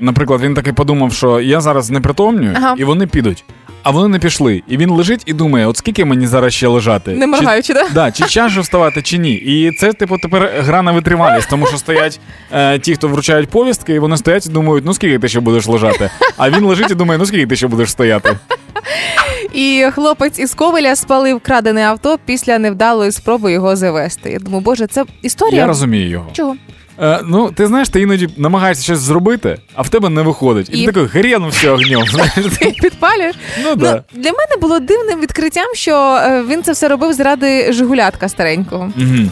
наприклад, 0.00 0.40
він 0.40 0.54
таки 0.54 0.72
подумав, 0.72 1.12
що 1.12 1.40
я 1.40 1.60
зараз 1.60 1.90
непритомнюю, 1.90 2.54
Ага. 2.56 2.74
і 2.78 2.84
вони 2.84 3.06
підуть. 3.06 3.44
А 3.82 3.90
вони 3.90 4.08
не 4.08 4.18
пішли. 4.18 4.62
І 4.68 4.76
він 4.76 4.90
лежить 4.90 5.22
і 5.26 5.32
думає, 5.32 5.66
от 5.66 5.76
скільки 5.76 6.04
мені 6.04 6.26
зараз 6.26 6.54
ще 6.54 6.66
лежати? 6.68 7.10
Не 7.10 7.26
моргаючи, 7.26 7.66
чи, 7.66 7.74
да? 7.74 7.88
да? 7.94 8.12
Чи 8.12 8.24
час 8.24 8.52
же 8.52 8.60
вставати, 8.60 9.02
чи 9.02 9.18
ні? 9.18 9.32
І 9.32 9.72
це, 9.72 9.92
типу, 9.92 10.18
тепер 10.18 10.50
гра 10.58 10.82
на 10.82 10.92
витривалість, 10.92 11.50
тому 11.50 11.66
що 11.66 11.76
стоять 11.76 12.20
е, 12.52 12.78
ті, 12.78 12.94
хто 12.94 13.08
вручають 13.08 13.48
повістки, 13.48 13.94
і 13.94 13.98
вони 13.98 14.16
стоять 14.16 14.46
і 14.46 14.48
думають, 14.48 14.84
ну 14.84 14.94
скільки 14.94 15.18
ти 15.18 15.28
ще 15.28 15.40
будеш 15.40 15.66
лежати? 15.66 16.10
А 16.36 16.50
він 16.50 16.64
лежить 16.64 16.90
і 16.90 16.94
думає, 16.94 17.18
ну 17.18 17.26
скільки 17.26 17.46
ти 17.46 17.56
ще 17.56 17.66
будеш 17.66 17.90
стояти? 17.90 18.36
І 19.52 19.84
хлопець 19.94 20.38
із 20.38 20.54
Ковеля 20.54 20.96
спалив 20.96 21.40
крадене 21.40 21.82
авто 21.82 22.18
після 22.24 22.58
невдалої 22.58 23.12
спроби 23.12 23.52
його 23.52 23.76
завести. 23.76 24.30
Я 24.30 24.38
думаю, 24.38 24.62
боже, 24.64 24.86
це 24.86 25.04
історія. 25.22 25.60
Я 25.60 25.66
розумію 25.66 26.08
його. 26.08 26.30
Чого? 26.32 26.56
Е, 27.02 27.20
ну, 27.24 27.50
ти 27.50 27.66
знаєш, 27.66 27.88
ти 27.88 28.00
іноді 28.00 28.28
намагаєшся 28.36 28.84
щось 28.84 28.98
зробити, 28.98 29.58
а 29.74 29.82
в 29.82 29.88
тебе 29.88 30.08
не 30.08 30.22
виходить. 30.22 30.68
І, 30.72 30.78
І? 30.78 30.86
ти 30.86 30.92
такий 30.92 31.08
хрен 31.08 31.48
все 31.48 31.70
огнем. 31.70 32.02
Ти 32.58 32.74
підпалюєш? 32.82 33.34
Ну 33.62 33.68
Ну, 33.68 33.76
да. 33.76 34.02
для 34.12 34.30
мене 34.32 34.56
було 34.60 34.78
дивним 34.78 35.20
відкриттям, 35.20 35.66
що 35.74 36.18
е, 36.22 36.42
він 36.48 36.62
це 36.62 36.72
все 36.72 36.88
робив 36.88 37.12
заради 37.12 37.72
Жигулятка 37.72 38.28
старенького. 38.28 38.92
Мгм. 38.96 39.30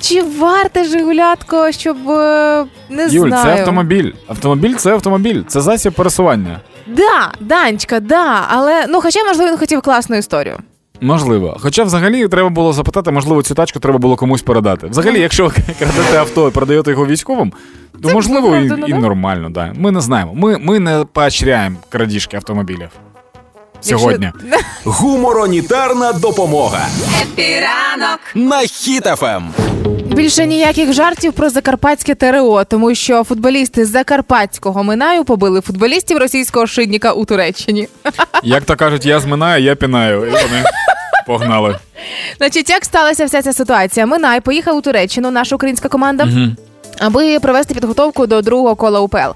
Чи 0.00 0.22
варте 0.22 0.84
Жигулятко, 0.84 1.72
щоб 1.72 2.10
е, 2.10 2.64
не 2.90 3.06
Юль, 3.10 3.28
знаю. 3.28 3.44
це 3.44 3.60
автомобіль. 3.60 4.12
Автомобіль 4.28 4.74
це 4.74 4.92
автомобіль, 4.92 5.42
це 5.48 5.60
засіб 5.60 5.92
пересування. 5.92 6.60
Да, 6.86 7.32
Данечка, 7.40 8.00
да. 8.00 8.44
Але 8.48 8.86
ну, 8.88 9.00
хоча, 9.00 9.24
можливо, 9.24 9.50
він 9.50 9.58
хотів 9.58 9.80
класну 9.82 10.16
історію. 10.16 10.58
Можливо. 11.04 11.56
Хоча 11.60 11.84
взагалі 11.84 12.28
треба 12.28 12.48
було 12.48 12.72
запитати, 12.72 13.10
можливо, 13.10 13.42
цю 13.42 13.54
тачку 13.54 13.80
треба 13.80 13.98
було 13.98 14.16
комусь 14.16 14.42
передати. 14.42 14.86
Взагалі, 14.86 15.20
якщо 15.20 15.50
крадете 15.78 16.18
авто 16.18 16.48
і 16.48 16.50
продаєте 16.50 16.90
його 16.90 17.06
військовим, 17.06 17.52
то 18.02 18.08
Це 18.08 18.14
можливо 18.14 18.48
і, 18.48 18.50
виправдано, 18.60 18.86
і 18.86 18.92
да? 18.92 18.98
нормально, 18.98 19.50
да. 19.50 19.72
Ми 19.76 19.90
не 19.90 20.00
знаємо. 20.00 20.34
Ми, 20.34 20.58
ми 20.58 20.78
не 20.78 21.04
поощряємо 21.12 21.76
крадіжки 21.88 22.36
автомобілів. 22.36 22.88
Сьогодні. 23.80 24.32
Якщо- 24.50 24.60
Гуморонітарна 24.90 26.12
допомога 26.12 26.86
Хеппі 27.22 27.71
ранок. 27.71 28.20
на 28.34 28.60
Ем. 28.60 28.66
Хіт 28.66 29.09
FM. 29.09 29.42
Більше 30.14 30.46
ніяких 30.46 30.92
жартів 30.92 31.32
про 31.32 31.50
закарпатське 31.50 32.14
ТРО, 32.14 32.64
тому 32.64 32.94
що 32.94 33.24
футболісти 33.24 33.84
з 33.84 33.88
закарпатського 33.88 34.84
Минаю 34.84 35.24
побили 35.24 35.60
футболістів 35.60 36.18
російського 36.18 36.66
шинника 36.66 37.12
у 37.12 37.24
Туреччині. 37.24 37.88
Як 38.42 38.64
то 38.64 38.76
кажуть, 38.76 39.06
я 39.06 39.20
зминаю, 39.20 39.64
я 39.64 39.74
пінаю. 39.74 40.18
І 40.26 40.30
вони 40.30 40.64
погнали. 41.26 41.78
Значить, 42.38 42.70
як 42.70 42.84
сталася 42.84 43.24
вся 43.24 43.42
ця 43.42 43.52
ситуація? 43.52 44.06
Минай 44.06 44.40
поїхав 44.40 44.76
у 44.76 44.80
Туреччину, 44.80 45.30
наша 45.30 45.54
українська 45.56 45.88
команда. 45.88 46.28
Аби 46.98 47.38
провести 47.40 47.74
підготовку 47.74 48.26
до 48.26 48.42
другого 48.42 48.74
кола 48.74 49.00
УПЛ. 49.00 49.30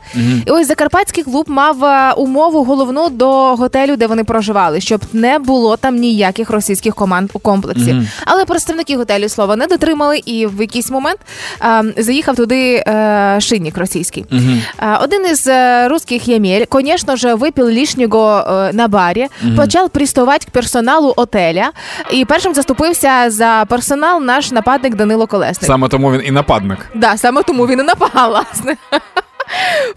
І 0.46 0.50
ось 0.50 0.66
закарпатський 0.68 1.24
клуб 1.24 1.44
мав 1.48 1.84
е, 1.84 2.12
умову 2.12 2.64
головну 2.64 3.08
до 3.08 3.56
готелю, 3.56 3.96
де 3.96 4.06
вони 4.06 4.24
проживали, 4.24 4.80
щоб 4.80 5.00
не 5.12 5.38
було 5.38 5.76
там 5.76 5.96
ніяких 5.96 6.50
російських 6.50 6.94
команд 6.94 7.30
у 7.32 7.38
комплексі. 7.38 7.96
Але 8.24 8.44
представники 8.44 8.96
готелю 8.96 9.28
слова 9.28 9.56
не 9.56 9.66
дотримали, 9.66 10.18
і 10.18 10.46
в 10.46 10.60
якийсь 10.60 10.90
момент 10.90 11.18
е, 11.62 11.84
заїхав 12.02 12.36
туди 12.36 12.74
е, 12.86 13.36
шинник 13.40 13.78
російський. 13.78 14.24
Е, 14.82 14.98
один 15.02 15.26
із 15.26 15.48
русских 15.90 16.28
Емель, 16.28 16.64
конечно 16.68 17.16
же, 17.16 17.34
выпил 17.34 17.64
лишнього 17.64 18.44
на 18.72 18.88
барі, 18.88 19.26
почав 19.56 19.90
приставати 19.90 20.44
к 20.46 20.50
персоналу 20.52 21.12
отеля, 21.16 21.70
і 22.10 22.24
першим 22.24 22.54
заступився 22.54 23.30
за 23.30 23.64
персонал 23.68 24.22
наш 24.22 24.50
нападник 24.50 24.94
Данило 24.94 25.26
Колесник. 25.26 25.66
Саме 25.66 25.88
тому 25.88 26.12
він 26.12 26.22
і 26.24 26.30
нападник. 26.30 26.78
Да, 26.94 27.16
саме 27.16 27.42
тому 27.48 27.66
він 27.66 27.80
і 27.80 27.82
напав, 27.82 28.30
власне. 28.30 28.76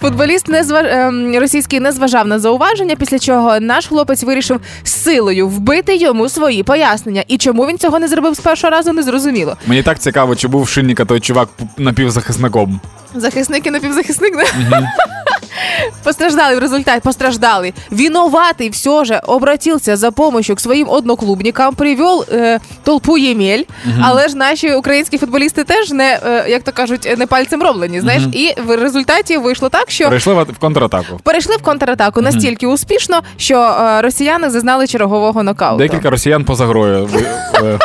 Футболіст 0.01 0.47
не 0.47 0.63
зва... 0.63 0.81
ем, 0.85 1.39
російський 1.39 1.79
не 1.79 1.91
зважав 1.91 2.27
на 2.27 2.39
зауваження, 2.39 2.95
після 2.95 3.19
чого 3.19 3.59
наш 3.59 3.87
хлопець 3.87 4.23
вирішив 4.23 4.61
силою 5.03 5.47
вбити 5.47 5.95
йому 5.95 6.29
свої 6.29 6.63
пояснення. 6.63 7.23
І 7.27 7.37
чому 7.37 7.67
він 7.67 7.77
цього 7.77 7.99
не 7.99 8.07
зробив 8.07 8.33
з 8.33 8.39
першого 8.39 8.71
разу, 8.71 8.93
не 8.93 9.03
зрозуміло. 9.03 9.57
Мені 9.67 9.83
так 9.83 9.99
цікаво, 9.99 10.35
чи 10.35 10.47
був 10.47 10.63
в 10.63 10.69
шинника 10.69 11.05
той 11.05 11.19
чувак 11.19 11.49
напівзахисником. 11.77 12.79
Захисник 13.15 13.67
і 13.67 13.71
напівзахисник. 13.71 14.35
Не? 14.35 14.43
Постраждали 16.03 16.55
в 16.55 16.59
результате, 16.59 17.01
постраждали. 17.01 17.73
Виноватый 17.89 18.69
все 18.69 19.05
же 19.05 19.15
обратился 19.15 19.95
за 19.95 20.11
помощью 20.11 20.55
к 20.55 20.61
своїм 20.61 20.89
одноклубникам, 20.89 21.75
привел 21.75 22.25
е, 22.31 22.59
толпу 22.83 23.17
ємель, 23.17 23.63
але 24.01 24.27
ж 24.27 24.37
наші 24.37 24.73
українські 24.73 25.17
футболісти 25.17 25.63
теж 25.63 25.91
не, 25.91 26.19
е, 26.25 26.45
як 26.49 26.63
то 26.63 26.71
кажуть, 26.71 27.15
не 27.17 27.27
пальцем 27.27 27.63
роблені. 27.63 28.01
Знаєш, 28.01 28.23
і 28.33 28.53
в 28.65 28.75
результаті 28.75 29.37
вийшло 29.37 29.69
так, 29.69 29.91
що 29.91 30.05
Перейшли 30.05 30.33
в 30.33 30.43
в 30.43 30.57
контратаку. 30.57 31.19
перейшли 31.23 31.55
в 31.55 31.61
контратаку 31.61 32.21
настільки 32.21 32.67
успішно, 32.67 33.21
що 33.37 33.59
е, 33.59 34.01
росіяни 34.01 34.49
зазнали 34.49 34.87
чергового 34.91 35.43
нокауту. 35.43 35.77
Декілька 35.77 36.09
росіян 36.09 36.43
поза 36.45 36.65
грою 36.65 37.09
е, 37.63 37.79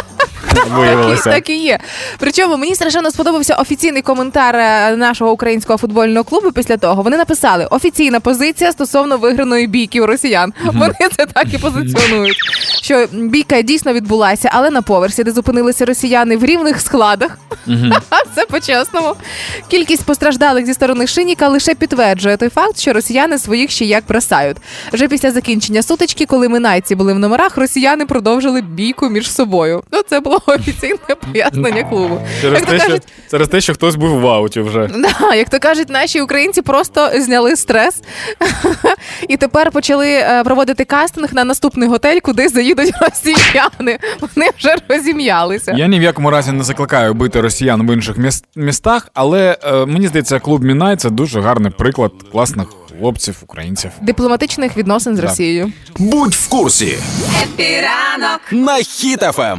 виявилося. 0.70 1.30
так 1.30 1.50
і 1.50 1.56
є. 1.56 1.78
Причому 2.18 2.56
мені 2.56 2.74
страшенно 2.74 3.10
сподобався 3.10 3.54
офіційний 3.54 4.02
коментар 4.02 4.56
е, 4.56 4.96
нашого 4.96 5.32
українського 5.32 5.78
футбольного 5.78 6.24
клубу. 6.24 6.52
Після 6.52 6.76
того 6.76 7.02
вони 7.02 7.16
написали 7.16 7.66
офіційна 7.70 8.20
позиція 8.20 8.72
стосовно 8.72 9.18
виграної 9.18 9.66
бійки 9.66 10.00
у 10.00 10.06
росіян. 10.06 10.52
Вони 10.64 10.94
це 11.16 11.26
так 11.26 11.54
і 11.54 11.58
позиціонують. 11.58 12.36
Що 12.82 13.06
бійка 13.12 13.62
дійсно 13.62 13.92
відбулася, 13.92 14.50
але 14.52 14.70
на 14.70 14.82
поверсі, 14.82 15.24
де 15.24 15.30
зупинилися 15.30 15.84
росіяни 15.84 16.36
в 16.36 16.44
рівних 16.44 16.80
складах. 16.80 17.38
Це 18.34 18.46
по-чесному. 18.50 19.14
Кількість 19.68 20.04
постраждалих 20.04 20.66
зі 20.66 20.74
сторони 20.74 21.06
Шиніка 21.06 21.48
лише 21.48 21.74
підтверджує 21.74 22.36
той 22.36 22.48
факт, 22.48 22.78
що 22.78 22.92
росіяни 22.92 23.38
своїх 23.38 23.70
ще 23.70 23.84
як 23.84 24.04
бросають. 24.08 24.56
Вже 24.92 25.08
після 25.08 25.30
закінчення 25.30 25.82
сутички, 25.82 26.26
коли 26.26 26.48
минайці 26.48 26.94
були 26.94 27.12
в 27.12 27.18
номерах, 27.18 27.56
росіяни 27.56 28.06
продовжили 28.06 28.60
бійку 28.60 29.08
між 29.08 29.30
собою. 29.32 29.82
Ну 29.92 30.00
це 30.08 30.20
було 30.20 30.38
офіційне 30.46 30.98
пояснення 31.32 31.84
клубу. 31.84 32.20
Через 32.40 32.62
те, 32.62 32.78
що, 32.78 32.86
кажуть, 32.86 33.02
через 33.30 33.48
те, 33.48 33.60
що 33.60 33.74
хтось 33.74 33.96
був 33.96 34.20
в 34.20 34.26
ауті 34.26 34.60
вже. 34.60 34.90
Да, 34.94 35.34
як 35.34 35.50
то 35.50 35.58
кажуть, 35.58 35.88
наші 35.88 36.20
українці 36.20 36.62
просто 36.62 37.10
зняли 37.14 37.56
стрес 37.56 38.02
і 39.28 39.36
тепер 39.36 39.70
почали 39.70 40.08
е, 40.08 40.42
проводити 40.44 40.84
кастинг 40.84 41.34
на 41.34 41.44
наступний 41.44 41.88
готель, 41.88 42.18
куди 42.20 42.48
заїдуть 42.48 42.92
росіяни. 43.00 43.98
Вони 44.20 44.50
вже 44.58 44.76
розім'ялися. 44.88 45.72
Я 45.76 45.86
ні 45.86 45.98
в 45.98 46.02
якому 46.02 46.30
разі 46.30 46.52
не 46.52 46.64
закликаю 46.64 47.14
бити 47.14 47.40
росіян 47.40 47.86
в 47.88 47.94
інших 47.94 48.16
міс- 48.18 48.44
містах, 48.56 49.08
але 49.14 49.56
е, 49.64 49.86
мені 49.86 50.08
здається, 50.08 50.38
клуб 50.38 50.64
Мінай 50.64 50.96
це 50.96 51.10
дуже 51.10 51.40
гарний 51.40 51.72
приклад 51.78 52.12
класних 52.32 52.66
хлопців, 53.00 53.36
українців. 53.42 53.90
Дипломатичних 54.00 54.76
відносин 54.76 55.16
з 55.16 55.20
Да. 55.20 55.26
Росією. 55.26 55.72
Будь 55.98 56.34
в 56.34 56.48
курсі 56.48 56.98
Хеппі 57.42 57.91
ранок. 57.91 58.40
на 58.50 58.76
Ем. 58.78 58.82
Хіт 58.84 59.27
FM. 59.27 59.58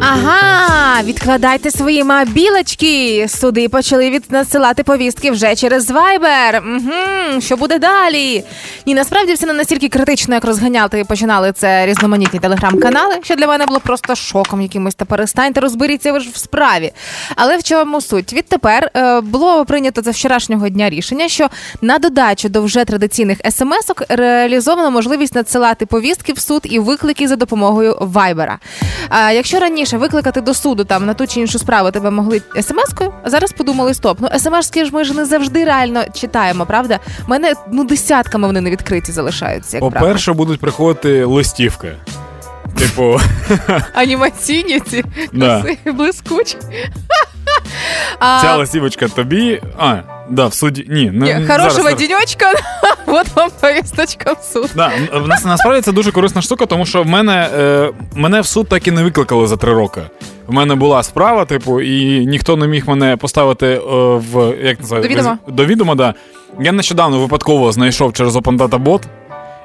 Ага, 0.00 1.02
відкладайте 1.02 1.70
свої 1.70 2.04
мобілочки. 2.04 3.26
Суди 3.28 3.68
почали 3.68 4.10
від 4.10 4.24
надсилати 4.30 4.82
повістки 4.82 5.30
вже 5.30 5.54
через 5.56 5.90
Viber. 5.90 6.58
Угу, 6.76 7.40
що 7.40 7.56
буде 7.56 7.78
далі? 7.78 8.44
Ні, 8.86 8.94
насправді 8.94 9.34
все 9.34 9.46
не 9.46 9.52
настільки 9.52 9.88
критично, 9.88 10.34
як 10.34 10.44
розганяти 10.44 11.00
і 11.00 11.04
починали 11.04 11.52
це 11.52 11.86
різноманітні 11.86 12.40
телеграм-канали, 12.40 13.14
що 13.22 13.36
для 13.36 13.46
мене 13.46 13.66
було 13.66 13.80
просто 13.80 14.14
шоком 14.14 14.60
якимось. 14.60 14.94
Та 14.94 15.04
перестаньте 15.04 15.60
розберіться 15.60 16.12
ви 16.12 16.20
ж 16.20 16.30
в 16.32 16.36
справі. 16.36 16.92
Але 17.36 17.56
в 17.56 17.62
чому 17.62 18.00
суть? 18.00 18.32
Відтепер 18.32 18.90
е, 18.96 19.20
було 19.20 19.64
прийнято 19.64 20.02
за 20.02 20.10
вчорашнього 20.10 20.68
дня 20.68 20.90
рішення, 20.90 21.28
що 21.28 21.48
на 21.82 21.98
додачу 21.98 22.48
до 22.48 22.62
вже 22.62 22.73
традиційних 22.84 23.38
смс-ок 23.50 24.02
реалізовано 24.08 24.90
можливість 24.90 25.34
надсилати 25.34 25.86
повістки 25.86 26.32
в 26.32 26.38
суд 26.38 26.62
і 26.64 26.78
виклики 26.78 27.28
за 27.28 27.36
допомогою 27.36 27.96
Вайбера. 28.00 28.58
А 29.08 29.30
якщо 29.30 29.58
раніше 29.60 29.96
викликати 29.96 30.40
до 30.40 30.54
суду 30.54 30.84
там 30.84 31.06
на 31.06 31.14
ту 31.14 31.26
чи 31.26 31.40
іншу 31.40 31.58
справу 31.58 31.90
тебе 31.90 32.10
могли 32.10 32.42
смс-кою, 32.56 33.12
а 33.22 33.30
зараз 33.30 33.52
подумали, 33.52 33.94
стоп, 33.94 34.18
ну 34.20 34.28
смс-ки 34.38 34.84
ж 34.84 34.90
ми 34.92 35.04
ж 35.04 35.14
не 35.14 35.24
завжди 35.24 35.64
реально 35.64 36.04
читаємо, 36.14 36.66
правда? 36.66 36.98
У 37.26 37.30
мене 37.30 37.54
ну 37.72 37.84
десятками 37.84 38.46
вони 38.46 38.60
не 38.60 38.70
відкриті 38.70 39.12
залишаються. 39.12 39.76
Як. 39.76 39.84
По-перше, 39.84 40.32
будуть 40.32 40.60
приходити 40.60 41.24
листівки. 41.24 41.92
Типу, 42.78 43.20
анімаційні 43.94 44.80
ці 44.80 45.04
блискучі. 45.92 46.56
Ця 48.20 48.56
листівочка 48.56 49.08
тобі. 49.08 49.62
А, 49.78 49.96
да, 50.28 50.46
в 50.46 50.54
суді. 50.54 50.86
Ні, 50.88 51.10
не 51.10 51.38
ні, 51.38 51.46
хорошого 51.46 51.82
зараз. 51.82 51.98
денечка, 51.98 52.52
от 53.06 53.36
вам 53.36 53.50
повісточка 53.60 54.32
в 54.32 54.52
суд. 54.52 54.70
Да, 54.76 54.92
в 55.12 55.28
нас 55.28 55.44
насправді 55.44 55.80
це 55.80 55.92
дуже 55.92 56.12
корисна 56.12 56.42
штука, 56.42 56.66
тому 56.66 56.86
що 56.86 57.02
в 57.02 57.06
мене 57.06 57.50
е, 57.58 57.90
мене 58.14 58.40
в 58.40 58.46
суд 58.46 58.68
так 58.68 58.86
і 58.86 58.90
не 58.90 59.02
викликали 59.02 59.46
за 59.46 59.56
три 59.56 59.74
роки. 59.74 60.02
В 60.46 60.52
мене 60.52 60.74
була 60.74 61.02
справа, 61.02 61.44
типу, 61.44 61.80
і 61.80 62.26
ніхто 62.26 62.56
не 62.56 62.66
міг 62.66 62.88
мене 62.88 63.16
поставити 63.16 63.66
е, 63.66 63.80
в 64.16 64.54
як 64.62 64.80
називається? 64.80 65.08
До 65.08 65.08
відома. 65.08 65.38
До 65.48 65.64
відома, 65.66 65.94
да. 65.94 66.14
Я 66.60 66.72
нещодавно 66.72 67.20
випадково 67.20 67.72
знайшов 67.72 68.12
через 68.12 68.36
Data 68.36 68.82
Bot, 68.82 69.02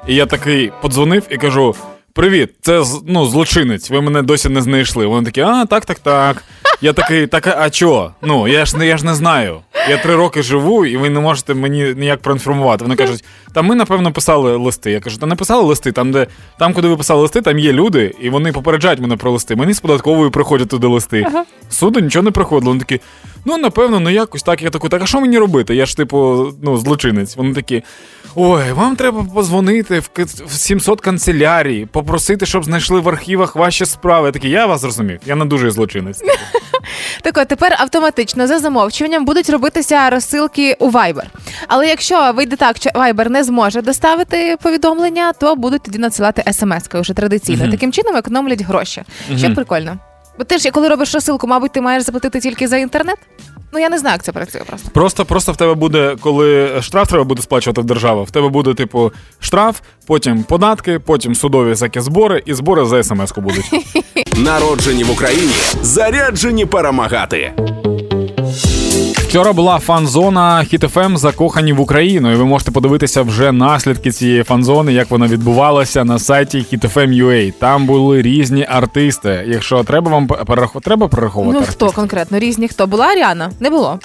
і 0.06 0.14
я 0.14 0.26
такий 0.26 0.72
подзвонив 0.82 1.22
і 1.30 1.36
кажу: 1.36 1.74
Привіт, 2.12 2.50
це 2.60 2.82
ну, 3.06 3.26
злочинець, 3.26 3.90
ви 3.90 4.00
мене 4.00 4.22
досі 4.22 4.48
не 4.48 4.62
знайшли. 4.62 5.06
Вони 5.06 5.24
такі, 5.24 5.40
а, 5.40 5.66
так, 5.66 5.84
так, 5.86 5.98
так. 5.98 6.44
Я 6.82 6.92
такий, 6.92 7.26
так, 7.26 7.46
а- 7.46 7.70
чо? 7.70 8.10
Ну, 8.22 8.48
я 8.48 8.64
ж 8.64 8.76
не 8.76 8.86
я 8.86 8.96
ж 8.96 9.06
не 9.06 9.14
знаю. 9.14 9.60
Я 9.88 9.96
три 9.98 10.16
роки 10.16 10.42
живу, 10.42 10.86
і 10.86 10.96
ви 10.96 11.10
не 11.10 11.20
можете 11.20 11.54
мені 11.54 11.94
ніяк 11.96 12.20
проінформувати. 12.20 12.84
Вони 12.84 12.96
кажуть, 12.96 13.24
та 13.54 13.62
ми, 13.62 13.74
напевно, 13.74 14.12
писали 14.12 14.56
листи. 14.56 14.90
Я 14.90 15.00
кажу, 15.00 15.18
та 15.18 15.26
не 15.26 15.34
писали 15.34 15.64
листи, 15.64 15.92
там, 15.92 16.12
де 16.12 16.26
там, 16.58 16.72
куди 16.74 16.88
ви 16.88 16.96
писали 16.96 17.22
листи, 17.22 17.42
там 17.42 17.58
є 17.58 17.72
люди, 17.72 18.14
і 18.20 18.30
вони 18.30 18.52
попереджають 18.52 19.00
мене 19.00 19.16
про 19.16 19.30
листи. 19.30 19.56
Мені 19.56 19.72
з 19.74 19.80
податковою 19.80 20.30
приходять 20.30 20.68
туди 20.68 20.86
листи. 20.86 21.26
З 21.70 21.76
Суду 21.76 22.00
нічого 22.00 22.22
не 22.22 22.30
приходило. 22.30 22.70
Вони 22.70 22.80
такі, 22.84 23.00
ну 23.44 23.56
напевно, 23.58 24.00
ну 24.00 24.10
якось 24.10 24.42
так. 24.42 24.62
Я 24.62 24.70
такий, 24.70 24.90
так 24.90 25.02
а 25.02 25.06
що 25.06 25.20
мені 25.20 25.38
робити? 25.38 25.74
Я 25.74 25.86
ж, 25.86 25.96
типу, 25.96 26.48
ну, 26.62 26.76
злочинець. 26.76 27.36
Вони 27.36 27.54
такі. 27.54 27.82
Ой, 28.34 28.72
вам 28.72 28.96
треба 28.96 29.26
позвонити 29.34 29.98
в, 30.00 30.08
к- 30.08 30.24
в 30.46 30.52
700 30.52 31.00
канцелярій, 31.00 31.86
попросити, 31.92 32.46
щоб 32.46 32.64
знайшли 32.64 33.00
в 33.00 33.08
архівах 33.08 33.56
ваші 33.56 33.86
справи. 33.86 34.26
Я 34.28 34.32
такий, 34.32 34.50
я 34.50 34.66
вас 34.66 34.80
зрозумів. 34.80 35.18
Я 35.26 35.34
не 35.36 35.44
дуже 35.44 35.70
злочинець. 35.70 36.22
Так 37.22 37.36
от 37.38 37.48
тепер 37.48 37.76
автоматично 37.78 38.46
за 38.46 38.58
замовчуванням 38.58 39.24
будуть 39.24 39.50
робитися 39.50 40.10
розсилки 40.10 40.76
у 40.78 40.90
Viber. 40.90 41.24
Але 41.68 41.86
якщо 41.88 42.32
вийде 42.32 42.56
так, 42.56 42.76
що 42.76 42.90
Viber 42.90 43.28
не 43.28 43.44
зможе 43.44 43.82
доставити 43.82 44.56
повідомлення, 44.62 45.32
то 45.32 45.56
будуть 45.56 45.82
тоді 45.82 45.98
надсилати 45.98 46.42
смс-кою 46.46 47.00
вже 47.00 47.14
традиційно. 47.14 47.70
Таким 47.70 47.92
чином 47.92 48.16
економлять 48.16 48.62
гроші. 48.62 49.02
Що 49.36 49.54
прикольно. 49.54 49.96
Бо 50.38 50.44
ти 50.44 50.58
ж, 50.58 50.70
коли 50.70 50.88
робиш 50.88 51.14
розсилку, 51.14 51.46
мабуть, 51.46 51.72
ти 51.72 51.80
маєш 51.80 52.02
заплатити 52.02 52.40
тільки 52.40 52.68
за 52.68 52.76
інтернет. 52.76 53.16
Ну 53.72 53.78
я 53.78 53.88
не 53.88 53.98
знаю, 53.98 54.14
як 54.14 54.22
це 54.22 54.32
працює 54.32 54.60
просто. 54.66 54.90
Просто, 54.90 55.24
просто 55.24 55.52
в 55.52 55.56
тебе 55.56 55.74
буде, 55.74 56.16
коли 56.20 56.70
штраф 56.82 57.08
треба 57.08 57.24
буде 57.24 57.42
сплачувати 57.42 57.80
в 57.80 57.84
державу, 57.84 58.24
в 58.24 58.30
тебе 58.30 58.48
буде, 58.48 58.74
типу, 58.74 59.12
штраф, 59.40 59.80
потім 60.06 60.42
податки, 60.42 60.98
потім 60.98 61.34
судові 61.34 61.68
всякі 61.70 62.00
збори, 62.00 62.42
і 62.46 62.54
збори 62.54 62.84
за 62.84 63.02
смс-ку 63.02 63.40
будуть. 63.40 63.70
Народжені 64.36 65.04
в 65.04 65.10
Україні, 65.10 65.52
заряджені 65.82 66.66
перемагати. 66.66 67.52
Вчора 69.30 69.52
була 69.52 69.78
фан-зона 69.78 70.64
Хіт-ФМ 70.72 71.16
закохані 71.16 71.72
в 71.72 71.80
Україну, 71.80 72.32
і 72.32 72.34
ви 72.34 72.44
можете 72.44 72.70
подивитися 72.70 73.22
вже 73.22 73.52
наслідки 73.52 74.10
цієї 74.12 74.42
фан-зони, 74.42 74.92
як 74.92 75.10
вона 75.10 75.26
відбувалася 75.26 76.04
на 76.04 76.18
сайті 76.18 76.58
HitFM.ua. 76.72 77.52
Там 77.58 77.86
були 77.86 78.22
різні 78.22 78.66
артисти. 78.70 79.44
Якщо 79.48 79.84
треба 79.84 80.10
вам 80.10 80.26
перерахувати, 80.26 80.84
треба 80.84 81.08
перераховувати. 81.08 81.54
Ну 81.54 81.60
артистів? 81.60 81.88
хто 81.88 82.00
конкретно? 82.00 82.38
Різні 82.38 82.68
хто? 82.68 82.86
Була 82.86 83.06
Аріана? 83.06 83.50
Не 83.60 83.70
було. 83.70 83.98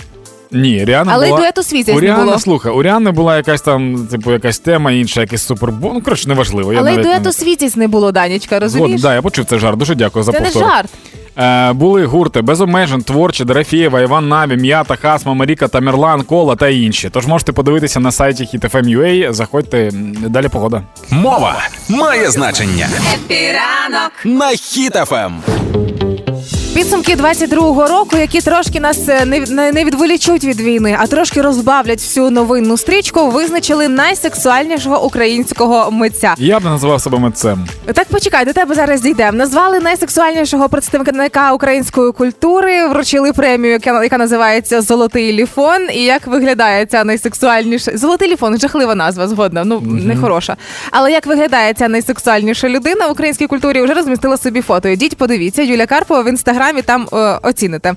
Ні, 0.51 0.85
Ріана 0.85 1.11
Але 1.15 1.27
була... 1.27 1.39
дуету 1.39 1.63
світязь 1.63 1.97
у 1.97 2.01
не 2.01 2.15
було. 2.15 2.39
слухай, 2.39 2.71
у 2.71 2.83
Ріани 2.83 3.11
була 3.11 3.37
якась 3.37 3.61
там, 3.61 4.07
типу, 4.11 4.31
якась 4.31 4.59
тема 4.59 4.91
інша, 4.91 5.21
якийсь 5.21 5.41
супербол. 5.41 5.91
Ну, 5.93 6.01
коротше, 6.01 6.29
неважливо. 6.29 6.73
Я 6.73 6.79
Але 6.79 6.93
й 6.93 6.97
дуету 6.97 7.25
не... 7.25 7.33
світязь 7.33 7.77
не 7.77 7.87
було, 7.87 8.11
Данічка, 8.11 8.55
Згоден, 8.55 8.61
розумієш? 8.61 9.01
да, 9.01 9.15
я 9.15 9.21
почув 9.21 9.45
цей 9.45 9.59
жарт. 9.59 9.77
Дуже 9.77 9.95
дякую 9.95 10.23
за 10.23 10.31
Це 10.31 10.39
не 10.39 10.51
жарт. 10.51 10.89
Е, 11.37 11.73
були 11.73 12.05
гурти 12.05 12.41
без 12.41 12.61
обмежень, 12.61 13.03
творчі, 13.03 13.43
Дорофєєва, 13.45 14.01
Іван 14.01 14.27
Наві, 14.27 14.57
М'ята, 14.57 14.95
Хасма, 14.95 15.33
Маріка, 15.33 15.67
Тамерлан, 15.67 16.21
Кола 16.23 16.55
та 16.55 16.67
інші. 16.67 17.09
Тож 17.09 17.27
можете 17.27 17.51
подивитися 17.51 17.99
на 17.99 18.11
сайті 18.11 18.43
HitFM.ua, 18.53 19.33
Заходьте 19.33 19.91
далі 20.27 20.47
погода. 20.47 20.83
Мова 21.09 21.55
має 21.89 22.31
значення 22.31 22.87
Епіранок. 23.13 24.11
на 24.25 24.51
Ем. 25.11 26.04
Підсумки 26.75 27.15
22-го 27.15 27.87
року, 27.87 28.17
які 28.17 28.41
трошки 28.41 28.79
нас 28.79 29.09
е, 29.09 29.25
не, 29.25 29.71
не, 29.71 29.83
відволічуть 29.83 30.43
від 30.43 30.61
війни, 30.61 30.97
а 30.99 31.07
трошки 31.07 31.41
розбавлять 31.41 31.99
всю 31.99 32.29
новинну 32.29 32.77
стрічку, 32.77 33.29
визначили 33.29 33.87
найсексуальнішого 33.87 35.05
українського 35.05 35.91
митця. 35.91 36.35
Я 36.37 36.59
б 36.59 36.63
не 36.63 36.69
називав 36.69 37.01
себе 37.01 37.19
митцем. 37.19 37.67
Так 37.93 38.07
почекай, 38.07 38.45
до 38.45 38.53
тебе 38.53 38.75
зараз 38.75 39.01
дійдемо. 39.01 39.37
Назвали 39.37 39.79
найсексуальнішого 39.79 40.69
представника 40.69 41.53
української 41.53 42.11
культури, 42.11 42.87
вручили 42.87 43.33
премію, 43.33 43.73
яка, 43.73 44.03
яка 44.03 44.17
називається 44.17 44.81
Золотий 44.81 45.33
ліфон. 45.33 45.87
І 45.93 46.03
як 46.03 46.27
виглядає 46.27 46.85
ця 46.85 47.03
найсексуальніша 47.03 47.97
Золотий 47.97 48.31
ліфон, 48.31 48.59
жахлива 48.59 48.95
назва, 48.95 49.27
згодна. 49.27 49.63
Ну 49.63 49.79
не 49.81 50.17
хороша. 50.17 50.55
Але 50.91 51.11
як 51.11 51.25
виглядає 51.25 51.73
ця 51.73 51.87
найсексуальніша 51.87 52.69
людина 52.69 53.07
в 53.07 53.11
українській 53.11 53.47
культурі, 53.47 53.81
вже 53.81 53.93
розмістила 53.93 54.37
собі 54.37 54.61
фото. 54.61 54.89
Ідіть, 54.89 55.17
подивіться. 55.17 55.63
Юля 55.63 55.85
Карпова 55.85 56.21
в 56.21 56.29
інстаграмі 56.29 56.64
інстаграмі, 56.69 56.81
там 56.81 57.07
е, 57.13 57.39
оціните. 57.43 57.93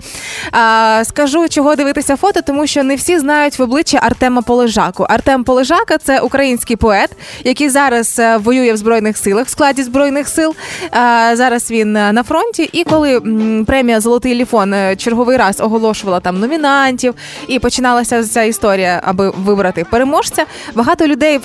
А, 0.52 1.02
скажу, 1.04 1.48
чого 1.48 1.76
дивитися 1.76 2.16
фото, 2.16 2.40
тому 2.42 2.66
що 2.66 2.82
не 2.82 2.96
всі 2.96 3.18
знають 3.18 3.58
в 3.58 3.62
обличчя 3.62 3.98
Артема 4.02 4.42
Полежаку. 4.42 5.06
Артем 5.08 5.44
Полежака 5.44 5.98
це 5.98 6.20
український 6.20 6.76
поет, 6.76 7.10
який 7.44 7.68
зараз 7.68 8.18
е, 8.18 8.36
воює 8.36 8.72
в 8.72 8.76
збройних 8.76 9.16
силах 9.16 9.46
в 9.46 9.50
складі 9.50 9.82
збройних 9.82 10.28
сил. 10.28 10.54
А, 10.90 11.30
зараз 11.36 11.70
він 11.70 11.96
е, 11.96 12.12
на 12.12 12.22
фронті. 12.22 12.70
І 12.72 12.84
коли 12.84 13.20
премія 13.66 14.00
Золотий 14.00 14.34
ліфон 14.34 14.74
черговий 14.96 15.36
раз 15.36 15.60
оголошувала 15.60 16.20
там 16.20 16.40
номінантів, 16.40 17.14
і 17.48 17.58
починалася 17.58 18.24
ця 18.24 18.42
історія, 18.42 19.00
аби 19.04 19.30
вибрати 19.30 19.86
переможця. 19.90 20.44
Багато 20.74 21.06
людей 21.06 21.38
в, 21.38 21.42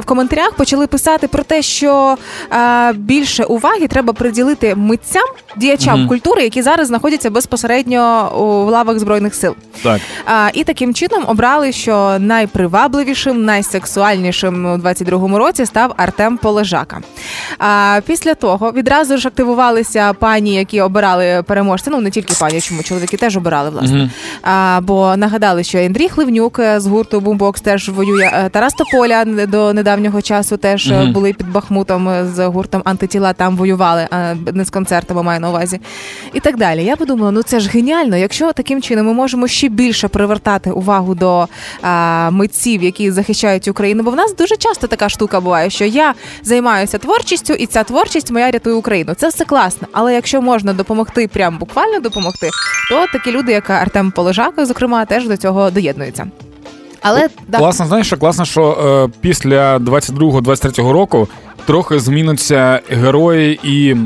в 0.00 0.04
коментарях 0.04 0.52
почали 0.52 0.86
писати 0.86 1.28
про 1.28 1.42
те, 1.42 1.62
що 1.62 2.16
більше 2.94 3.44
уваги 3.44 3.88
треба 3.88 4.12
приділити 4.12 4.74
митцям, 4.74 5.22
діячам 5.56 6.08
культури, 6.08 6.44
які 6.48 6.62
зараз 6.62 6.88
знаходяться 6.88 7.30
безпосередньо 7.30 8.32
у 8.38 8.70
лавах 8.70 8.98
збройних 8.98 9.34
сил. 9.34 9.54
Так. 9.82 10.00
А, 10.26 10.48
і 10.54 10.64
таким 10.64 10.94
чином 10.94 11.24
обрали, 11.26 11.72
що 11.72 12.16
найпривабливішим, 12.18 13.44
найсексуальнішим 13.44 14.66
у 14.66 14.76
22-му 14.76 15.38
році 15.38 15.66
став 15.66 15.94
Артем 15.96 16.36
Полежака. 16.36 17.00
А, 17.58 18.00
після 18.06 18.34
того 18.34 18.72
відразу 18.72 19.18
ж 19.18 19.28
активувалися 19.28 20.12
пані, 20.12 20.54
які 20.54 20.80
обирали 20.80 21.42
переможця. 21.46 21.90
Ну 21.90 22.00
не 22.00 22.10
тільки 22.10 22.34
пані, 22.40 22.60
чому 22.60 22.82
чоловіки 22.82 23.16
теж 23.16 23.36
обирали 23.36 23.70
власне. 23.70 24.10
А, 24.42 24.80
бо 24.82 25.16
нагадали, 25.16 25.64
що 25.64 25.78
Андрій 25.78 26.08
Хливнюк 26.08 26.58
е, 26.58 26.80
з 26.80 26.86
гурту 26.86 27.20
Бумбокс 27.20 27.60
теж 27.60 27.88
воює. 27.88 28.30
Е, 28.34 28.48
Тарас 28.48 28.72
Тополя 28.72 29.24
до 29.24 29.72
недавнього 29.72 30.22
часу 30.22 30.56
теж 30.56 30.90
е, 30.90 31.06
були 31.14 31.32
під 31.32 31.52
Бахмутом 31.52 32.10
з 32.34 32.46
гуртом 32.46 32.82
антитіла. 32.84 33.32
Там 33.32 33.56
воювали, 33.56 34.08
а 34.10 34.34
не 34.52 34.64
з 34.64 34.70
концертами 34.70 35.22
маю 35.22 35.40
на 35.40 35.48
увазі. 35.48 35.80
І 36.34 36.37
так 36.40 36.56
далі. 36.56 36.84
Я 36.84 36.96
подумала, 36.96 37.30
ну 37.30 37.42
це 37.42 37.60
ж 37.60 37.70
геніально. 37.70 38.16
Якщо 38.16 38.52
таким 38.52 38.82
чином 38.82 39.06
ми 39.06 39.12
можемо 39.12 39.48
ще 39.48 39.68
більше 39.68 40.08
привертати 40.08 40.70
увагу 40.70 41.14
до 41.14 41.48
а, 41.82 42.30
митців, 42.30 42.82
які 42.82 43.10
захищають 43.10 43.68
Україну. 43.68 44.02
Бо 44.02 44.10
в 44.10 44.16
нас 44.16 44.36
дуже 44.36 44.56
часто 44.56 44.86
така 44.86 45.08
штука 45.08 45.40
буває, 45.40 45.70
що 45.70 45.84
я 45.84 46.14
займаюся 46.42 46.98
творчістю, 46.98 47.52
і 47.52 47.66
ця 47.66 47.84
творчість 47.84 48.30
моя 48.30 48.50
рятує 48.50 48.76
Україну. 48.76 49.14
Це 49.14 49.28
все 49.28 49.44
класно. 49.44 49.88
Але 49.92 50.14
якщо 50.14 50.42
можна 50.42 50.72
допомогти, 50.72 51.28
прям 51.28 51.58
буквально 51.58 52.00
допомогти, 52.00 52.50
то 52.90 53.06
такі 53.12 53.32
люди, 53.32 53.52
як 53.52 53.70
Артем 53.70 54.10
Полежака, 54.10 54.66
зокрема, 54.66 55.04
теж 55.04 55.28
до 55.28 55.36
цього 55.36 55.70
доєднуються. 55.70 56.26
Але 57.02 57.28
да. 57.48 57.58
Класно, 57.58 57.86
знаєш, 57.86 58.06
що 58.06 58.16
класно, 58.16 58.44
що 58.44 58.70
е, 59.10 59.18
після 59.20 59.78
22-23 59.78 60.92
року 60.92 61.28
трохи 61.68 61.98
зміниться 61.98 62.80
герої 62.88 63.60
і 63.62 63.96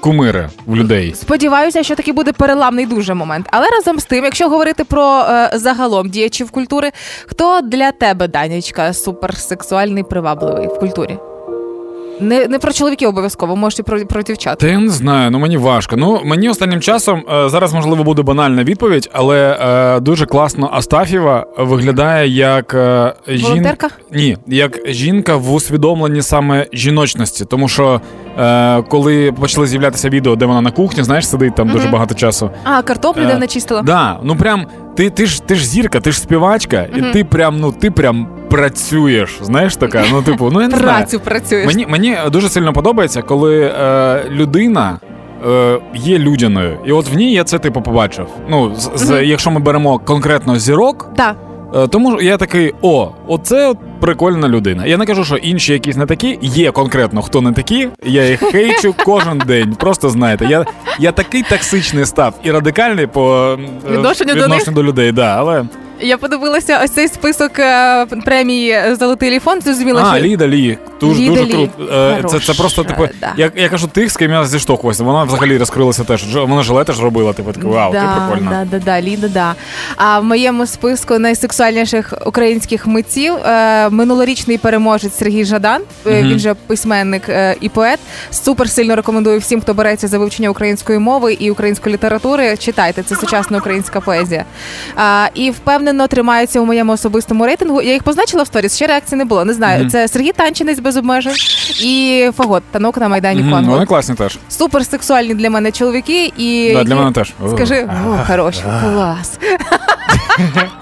кумири 0.00 0.48
в 0.66 0.76
людей. 0.76 1.14
Сподіваюся, 1.14 1.82
що 1.82 1.94
таки 1.94 2.12
буде 2.12 2.32
переламний 2.32 2.86
дуже 2.86 3.14
момент. 3.14 3.46
Але 3.50 3.66
разом 3.70 3.98
з 3.98 4.04
тим, 4.04 4.24
якщо 4.24 4.48
говорити 4.48 4.84
про 4.84 5.20
е, 5.20 5.50
загалом 5.54 6.08
діячів 6.08 6.50
культури, 6.50 6.90
хто 7.26 7.60
для 7.60 7.92
тебе, 7.92 8.28
Данічка, 8.28 8.92
суперсексуальний 8.92 10.02
привабливий 10.02 10.66
в 10.66 10.78
культурі? 10.78 11.18
Не, 12.20 12.46
не 12.48 12.58
про 12.58 12.72
чоловіків 12.72 13.08
обов'язково, 13.08 13.56
можеш 13.56 13.78
і 13.78 13.82
про, 13.82 14.06
про 14.06 14.22
дівчат. 14.22 14.58
Та 14.58 14.66
я 14.66 14.78
не 14.78 14.88
знаю, 14.90 15.30
ну 15.30 15.38
мені 15.38 15.56
важко. 15.56 15.96
Ну 15.96 16.20
мені 16.24 16.48
останнім 16.48 16.80
часом 16.80 17.22
е, 17.32 17.48
зараз 17.48 17.72
можливо 17.72 18.04
буде 18.04 18.22
банальна 18.22 18.64
відповідь, 18.64 19.10
але 19.12 19.58
е, 19.60 20.00
дуже 20.00 20.26
класно 20.26 20.70
Астафєва 20.72 21.46
виглядає 21.58 22.28
як 22.28 22.74
е, 22.74 23.14
жін... 23.28 23.66
Ні, 24.12 24.36
як 24.46 24.78
жінка 24.88 25.36
в 25.36 25.52
усвідомленні 25.52 26.22
саме 26.22 26.66
жіночності. 26.72 27.44
Тому 27.44 27.68
що 27.68 28.00
е, 28.38 28.82
коли 28.82 29.32
почали 29.32 29.66
з'являтися 29.66 30.08
відео, 30.08 30.36
де 30.36 30.46
вона 30.46 30.60
на 30.60 30.70
кухні, 30.70 31.02
знаєш, 31.02 31.28
сидить 31.28 31.54
там 31.54 31.68
дуже 31.68 31.88
багато 31.88 32.14
часу. 32.14 32.50
А, 32.64 32.82
картоплю, 32.82 33.22
де 33.22 33.30
Е, 33.30 33.34
вона 33.34 33.46
чистила? 33.46 33.82
Да, 33.82 34.18
ну 34.22 34.36
прям 34.36 34.66
ти, 34.96 35.10
ти 35.10 35.26
ж 35.26 35.42
ти 35.42 35.54
ж 35.54 35.66
зірка, 35.66 36.00
ти 36.00 36.12
ж 36.12 36.18
співачка, 36.20 36.86
і 36.96 37.02
ти 37.12 37.24
прям 37.24 37.60
ну 37.60 37.72
ти 37.72 37.90
прям 37.90 38.28
працюєш. 38.50 39.38
Знаєш 39.42 39.76
така? 39.76 40.04
Ну, 40.12 40.22
типу, 40.22 40.50
ну 40.52 40.60
я 40.62 40.68
не 40.68 40.76
знаю. 40.76 40.96
Працю 40.96 41.20
працюєш. 41.20 41.66
Мені 41.66 41.86
мені 41.86 42.16
дуже 42.32 42.48
сильно 42.48 42.72
подобається, 42.72 43.22
коли 43.22 43.60
е, 43.80 44.24
людина. 44.30 44.98
е, 45.48 45.78
Є 45.94 46.18
людяною, 46.18 46.78
і 46.86 46.92
от 46.92 47.08
в 47.08 47.16
ній 47.16 47.32
я 47.32 47.44
це 47.44 47.58
типу 47.58 47.80
побачив. 47.82 48.26
Ну, 48.50 48.74
з, 48.74 48.90
з- 48.94 49.24
якщо 49.26 49.50
ми 49.50 49.60
беремо 49.60 49.98
конкретно 49.98 50.58
зірок, 50.58 51.10
Так. 51.16 51.36
е, 51.76 51.86
тому 51.86 52.20
я 52.22 52.36
такий: 52.36 52.74
о, 52.82 53.10
оце 53.26 53.68
от 53.68 53.78
прикольна 54.00 54.48
людина. 54.48 54.86
Я 54.86 54.96
не 54.96 55.06
кажу, 55.06 55.24
що 55.24 55.36
інші 55.36 55.72
якісь 55.72 55.96
не 55.96 56.06
такі. 56.06 56.38
Є 56.42 56.70
конкретно 56.70 57.22
хто 57.22 57.40
не 57.40 57.52
такі. 57.52 57.88
Я 58.04 58.28
їх 58.28 58.40
хейчу 58.40 58.94
кожен 59.04 59.38
день. 59.46 59.74
Просто 59.80 60.08
знаєте, 60.10 60.46
я, 60.46 60.66
я 60.98 61.12
такий 61.12 61.42
токсичний 61.42 62.04
став 62.06 62.34
і 62.42 62.50
радикальний 62.50 63.06
по 63.06 63.56
е, 63.88 63.92
Відношенню 63.92 64.34
до 64.34 64.72
до 64.72 64.82
людей. 64.84 65.12
Да, 65.12 65.36
але 65.38 65.64
Я 66.00 66.18
подивилася 66.18 66.80
ось 66.84 66.90
цей 66.90 67.08
список 67.08 67.58
е, 67.58 68.06
премії 68.06 68.78
Золотий 69.00 69.30
ліфон. 69.30 69.60
Зрозуміла, 69.60 70.02
а, 70.06 70.16
що 70.16 70.26
Ліда 70.26 70.48
Лі. 70.48 70.78
Дуже, 71.00 71.20
Ліда 71.20 71.30
дуже 71.30 71.44
Лі. 71.44 71.52
круто. 71.52 71.94
Е, 71.94 72.24
Це, 72.30 72.40
це 72.40 72.54
просто, 72.54 72.84
типу, 72.84 73.08
да. 73.20 73.32
я, 73.36 73.50
я 73.56 73.68
кажу 73.68 73.86
тих, 73.88 74.10
з 74.10 74.16
ким 74.16 74.30
я 74.30 74.44
зіштовхувався. 74.44 75.04
Вона 75.04 75.24
взагалі 75.24 75.58
розкрилася 75.58 76.04
теж. 76.04 76.36
Вона 76.36 76.62
жиле 76.62 76.84
теж 76.84 77.00
робила, 77.02 77.32
типу, 77.32 77.52
таке, 77.52 77.66
вау, 77.66 77.92
ти 77.92 78.00
прикольна. 78.16 78.66
Да, 78.70 78.78
да, 78.78 78.84
да, 78.84 79.00
Ліда, 79.02 79.28
да. 79.28 79.54
А 79.96 80.20
в 80.20 80.24
моєму 80.24 80.66
списку 80.66 81.18
найсексуальніших 81.18 82.14
українських 82.26 82.86
митців 82.86 83.34
е, 83.34 83.88
минулорічний 83.90 84.58
переможець 84.58 85.18
Сергій 85.18 85.44
Жадан. 85.44 85.82
Е, 86.06 86.22
Він 86.22 86.38
же 86.38 86.54
письменник 86.54 87.30
і 87.60 87.68
поет. 87.68 87.98
Супер 88.30 88.70
сильно 88.70 88.96
рекомендую 88.96 89.38
всім, 89.38 89.60
хто 89.60 89.74
береться 89.74 90.08
за 90.08 90.18
вивчення 90.18 90.50
української 90.50 90.98
мови 90.98 91.32
і 91.32 91.50
української 91.50 91.94
літератури. 91.94 92.56
Читайте, 92.56 93.02
це 93.02 93.16
сучасна 93.16 93.58
українська 93.58 94.00
поезія. 94.00 94.44
А, 94.96 95.26
і 95.34 95.50
впевнено 95.88 96.06
тримаються 96.08 96.60
у 96.60 96.64
моєму 96.64 96.92
особистому 96.92 97.46
рейтингу. 97.46 97.82
Я 97.82 97.92
їх 97.92 98.02
позначила 98.02 98.42
в 98.42 98.46
сторіс, 98.46 98.76
ще 98.76 98.86
реакції 98.86 99.18
не 99.18 99.24
було. 99.24 99.44
Не 99.44 99.52
знаю. 99.54 99.90
Це 99.90 100.08
Сергій 100.08 100.32
Танчинець 100.32 100.78
без 100.78 100.96
обмежень 100.96 101.34
і 101.82 102.30
Фагот 102.36 102.62
танок 102.70 102.98
на 102.98 103.08
майдані 103.08 103.40
Мгм, 103.42 103.52
Конго. 103.52 103.72
Вони 103.72 103.86
класні 103.86 104.14
теж. 104.14 104.38
Супер 104.48 104.86
сексуальні 104.86 105.34
для 105.34 105.50
мене 105.50 105.72
чоловіки 105.72 106.32
і 106.36 106.72
Да, 106.74 106.84
для 106.84 106.94
мене 106.94 107.12
теж. 107.12 107.32
Скажи, 107.54 107.88
о, 108.08 108.18
хороші, 108.26 108.62
клас. 108.82 109.38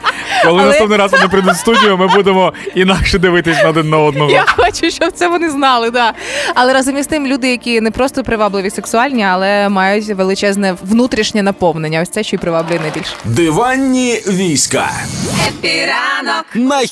Коли 0.46 0.60
Але- 0.62 0.68
наступний 0.70 0.98
раз 0.98 1.12
вони 1.12 1.28
прийдуть 1.28 1.54
в 1.54 1.56
студію, 1.56 1.96
ми 1.98 2.06
будемо 2.06 2.52
інакше 2.74 3.18
дивитись 3.18 3.62
на 3.62 3.68
один 3.68 3.90
на 3.90 3.98
одного. 3.98 4.30
Я 4.30 4.44
хочу, 4.46 4.90
щоб 4.90 5.12
це 5.12 5.28
вони 5.28 5.50
знали, 5.50 5.90
да. 5.90 6.12
Але 6.54 6.72
разом 6.72 6.96
із 6.96 7.06
тим, 7.06 7.26
люди, 7.26 7.50
які 7.50 7.80
не 7.80 7.90
просто 7.90 8.24
привабливі 8.24 8.70
сексуальні, 8.70 9.24
але 9.24 9.68
мають 9.68 10.06
величезне 10.06 10.76
внутрішнє 10.82 11.42
наповнення. 11.42 12.00
Ось 12.02 12.08
це 12.08 12.22
що 12.22 12.36
й 12.36 12.38
приваблює 12.38 12.80
найбільше. 12.80 13.12
Диванні 13.24 14.22
війська 14.28 14.90
Епіранок. 15.48 16.44
на 16.54 16.82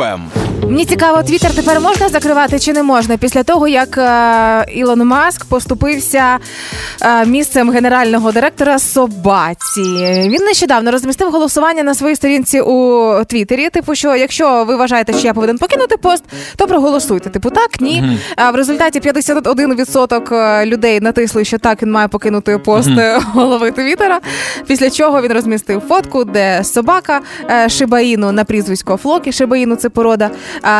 Ем. 0.00 0.43
Мені 0.68 0.84
цікаво, 0.84 1.22
твіттер 1.22 1.54
тепер 1.54 1.80
можна 1.80 2.08
закривати 2.08 2.58
чи 2.58 2.72
не 2.72 2.82
можна 2.82 3.16
після 3.16 3.42
того, 3.42 3.68
як 3.68 3.98
е, 3.98 4.72
Ілон 4.72 5.04
Маск 5.04 5.44
поступився 5.44 6.38
е, 7.02 7.26
місцем 7.26 7.70
генерального 7.70 8.32
директора 8.32 8.78
собаці. 8.78 9.82
Він 10.28 10.44
нещодавно 10.44 10.90
розмістив 10.90 11.30
голосування 11.30 11.82
на 11.82 11.94
своїй 11.94 12.16
сторінці 12.16 12.60
у 12.60 13.10
Твіттері. 13.24 13.68
Типу, 13.70 13.94
що 13.94 14.16
якщо 14.16 14.64
ви 14.64 14.76
вважаєте, 14.76 15.12
що 15.12 15.26
я 15.26 15.34
повинен 15.34 15.58
покинути 15.58 15.96
пост, 15.96 16.24
то 16.56 16.66
проголосуйте. 16.66 17.30
Типу, 17.30 17.50
так, 17.50 17.80
ні. 17.80 18.18
А 18.36 18.50
в 18.50 18.54
результаті 18.54 19.00
51% 19.00 20.34
е, 20.34 20.66
людей 20.66 21.00
натисли, 21.00 21.44
що 21.44 21.58
так 21.58 21.82
він 21.82 21.90
має 21.90 22.08
покинути 22.08 22.58
пост 22.58 22.90
е, 22.98 23.20
голови 23.32 23.70
Твіттера. 23.70 24.20
Після 24.66 24.90
чого 24.90 25.22
він 25.22 25.32
розмістив 25.32 25.82
фотку, 25.88 26.24
де 26.24 26.64
собака 26.64 27.20
е, 27.50 27.68
Шибаїну 27.68 28.32
на 28.32 28.44
прізвисько 28.44 28.96
Флокі. 28.96 29.32
Шибаїну 29.32 29.76
це 29.76 29.88
порода. 29.88 30.30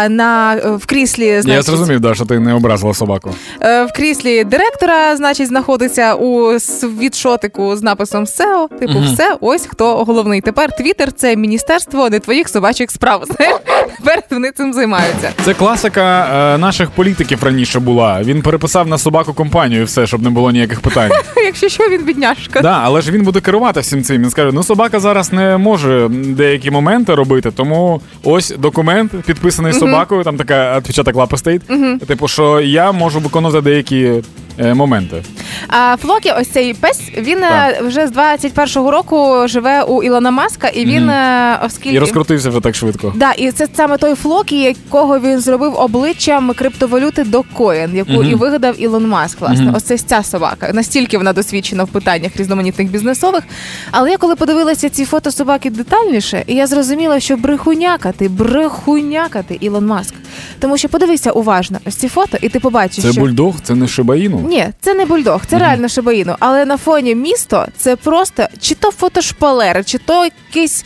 На 0.08 0.56
е, 0.56 0.70
в 0.70 0.86
кріслі 0.86 1.42
Я 1.46 1.62
зрозумів, 1.62 2.00
да, 2.00 2.14
що 2.14 2.24
ти 2.24 2.38
не 2.38 2.54
образила 2.54 2.94
собаку. 2.94 3.30
е, 3.60 3.84
в 3.84 3.92
кріслі 3.92 4.44
директора, 4.44 5.16
значить, 5.16 5.48
знаходиться 5.48 6.14
у 6.14 6.58
світшотику 6.60 7.76
з 7.76 7.82
написом 7.82 8.24
SEO. 8.24 8.78
Типу, 8.78 9.00
все, 9.12 9.36
ось 9.40 9.66
хто 9.66 10.04
головний. 10.04 10.40
Тепер 10.40 10.76
Твіттер 10.76 11.12
це 11.12 11.36
міністерство 11.36 12.10
не 12.10 12.18
твоїх 12.20 12.48
собачих 12.48 12.90
справ. 12.90 13.24
Знаєш, 13.30 13.56
тепер 13.96 14.22
вони 14.30 14.50
цим 14.50 14.72
займаються. 14.72 15.32
Це 15.44 15.54
класика 15.54 16.28
е, 16.54 16.58
наших 16.58 16.90
політиків 16.90 17.44
раніше 17.44 17.80
була. 17.80 18.22
Він 18.22 18.42
переписав 18.42 18.88
на 18.88 18.98
собаку 18.98 19.32
компанію 19.32 19.80
і 19.80 19.84
все, 19.84 20.06
щоб 20.06 20.22
не 20.22 20.30
було 20.30 20.50
ніяких 20.50 20.80
питань. 20.80 21.10
Якщо 21.36 21.68
що, 21.68 21.88
він 21.88 22.04
бідняшка. 22.04 22.60
Да, 22.60 22.80
але 22.84 23.00
ж 23.00 23.10
він 23.12 23.22
буде 23.22 23.40
керувати 23.40 23.80
всім 23.80 24.02
цим. 24.02 24.22
Він 24.22 24.30
скаже: 24.30 24.50
ну 24.52 24.62
собака 24.62 25.00
зараз 25.00 25.32
не 25.32 25.56
може 25.56 26.08
деякі 26.10 26.70
моменти 26.70 27.14
робити, 27.14 27.50
тому 27.50 28.00
ось 28.22 28.54
документ 28.58 29.12
підписаний 29.26 29.72
собакою. 29.72 30.24
Там 30.24 30.36
така 30.36 30.78
відпечаток 30.78 31.16
лапи 31.16 31.36
стоїть. 31.36 31.62
Типу, 32.06 32.28
що 32.28 32.60
я 32.60 32.92
можу 32.92 33.20
виконувати 33.20 33.60
деякі 33.60 34.10
е, 34.58 34.74
моменти. 34.74 35.22
А 35.68 35.96
Флокі, 35.96 36.30
ось 36.40 36.48
цей 36.48 36.74
пес, 36.74 37.00
він 37.18 37.40
Так. 37.40 37.76
е, 37.80 37.82
вже 37.86 38.06
з 38.06 38.12
21-го 38.12 38.90
року 38.90 39.48
живе 39.48 39.82
у 39.82 40.02
Ілона 40.02 40.30
Маска, 40.30 40.68
і 40.68 40.84
він, 40.84 41.08
е, 41.10 41.58
оскільки 41.66 41.96
І 41.96 41.98
розкрутився 41.98 42.50
вже 42.50 42.60
так 42.60 42.74
швидко. 42.74 43.12
Да, 43.16 43.32
і 43.32 43.50
це 43.50 43.68
саме 43.74 43.96
той 43.98 44.14
Флокі, 44.14 44.60
якого 44.60 45.18
він 45.20 45.40
зробив 45.40 45.74
обличчям 45.76 46.52
криптовалюти 46.56 47.22
Dogecoin, 47.22 47.94
яку 47.96 48.12
Мгм. 48.12 48.30
і 48.30 48.34
вигадав 48.34 48.82
Ілон 48.82 49.08
Маск. 49.08 49.40
Власне, 49.40 49.64
Мгм. 49.64 49.74
ось 49.74 49.82
це 49.82 49.98
ця 49.98 50.22
собака. 50.22 50.70
Настільки 50.72 51.18
вона 51.18 51.32
досвідчена 51.32 51.84
в 51.84 51.88
питаннях 51.88 52.36
різноманітних 52.36 52.90
бізнесових. 52.90 53.42
Але 53.90 54.10
я 54.10 54.16
коли 54.16 54.36
подивилася 54.36 54.88
ці 54.88 55.04
фото 55.04 55.30
собаки 55.30 55.70
детальніше, 55.70 56.44
і 56.46 56.54
я 56.54 56.66
зрозуміла, 56.66 57.20
що 57.20 57.36
брехунякати, 57.36 58.28
брехунякати 58.28 59.56
Ілон 59.60 59.86
Маск. 59.86 60.14
Тому 60.60 60.76
що 60.78 60.88
подивися 60.88 61.30
уважно 61.30 61.78
ось 61.86 61.94
ці 61.96 62.08
фото, 62.08 62.38
і 62.40 62.48
ти 62.48 62.60
побачиш, 62.60 63.04
Це 63.04 63.12
що 63.12 63.20
бульдог, 63.20 63.54
це 63.62 63.74
не 63.74 63.88
шибаїну. 63.88 64.43
Ні, 64.44 64.68
це 64.80 64.94
не 64.94 65.04
бульдог, 65.04 65.42
це 65.46 65.58
реально 65.58 65.88
шибаїну. 65.88 66.36
Але 66.38 66.64
на 66.64 66.76
фоні 66.76 67.14
місто 67.14 67.66
це 67.76 67.96
просто 67.96 68.46
чи 68.60 68.74
то 68.74 68.90
фотошпалери, 68.90 69.84
чи 69.84 69.98
то 69.98 70.24
якийсь 70.24 70.84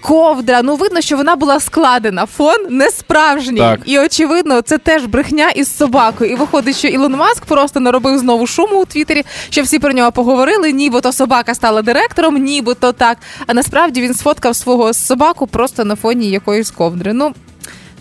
ковдра. 0.00 0.62
Ну 0.62 0.76
видно, 0.76 1.00
що 1.00 1.16
вона 1.16 1.36
була 1.36 1.60
складена. 1.60 2.26
Фон 2.26 2.56
не 2.70 2.90
справжній. 2.90 3.58
Так. 3.58 3.80
І 3.84 3.98
очевидно, 3.98 4.60
це 4.62 4.78
теж 4.78 5.04
брехня 5.04 5.50
із 5.50 5.76
собакою. 5.76 6.30
І 6.30 6.34
виходить, 6.34 6.76
що 6.76 6.88
Ілон 6.88 7.12
Маск 7.16 7.44
просто 7.44 7.80
наробив 7.80 8.18
знову 8.18 8.46
шуму 8.46 8.80
у 8.80 8.84
Твіттері, 8.84 9.24
що 9.50 9.62
всі 9.62 9.78
про 9.78 9.92
нього 9.92 10.12
поговорили. 10.12 10.72
Нібито 10.72 11.12
собака 11.12 11.54
стала 11.54 11.82
директором, 11.82 12.36
нібито 12.36 12.92
так. 12.92 13.18
А 13.46 13.54
насправді 13.54 14.00
він 14.00 14.14
сфоткав 14.14 14.56
свого 14.56 14.94
собаку 14.94 15.46
просто 15.46 15.84
на 15.84 15.96
фоні 15.96 16.30
якоїсь 16.30 16.70
ковдри. 16.70 17.12
Ну. 17.12 17.34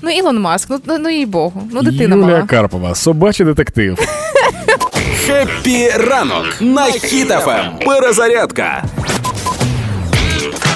Ну, 0.02 0.10
Ілон 0.10 0.40
Маск, 0.40 0.70
ну, 0.70 0.80
ну, 0.86 0.98
ну 1.00 1.10
їй 1.10 1.26
Богу, 1.26 1.64
ну 1.72 1.82
дитина 1.82 2.16
Юлія 2.16 2.36
мала. 2.36 2.48
Карпова, 2.48 2.96
собачий 2.96 3.46
детектив. 3.46 4.00
Хеппі 5.26 5.90
ранок 5.90 6.46
на 6.62 6.84
Хіт 6.86 7.40
FM. 7.40 7.80
Перезарядка. 7.86 8.84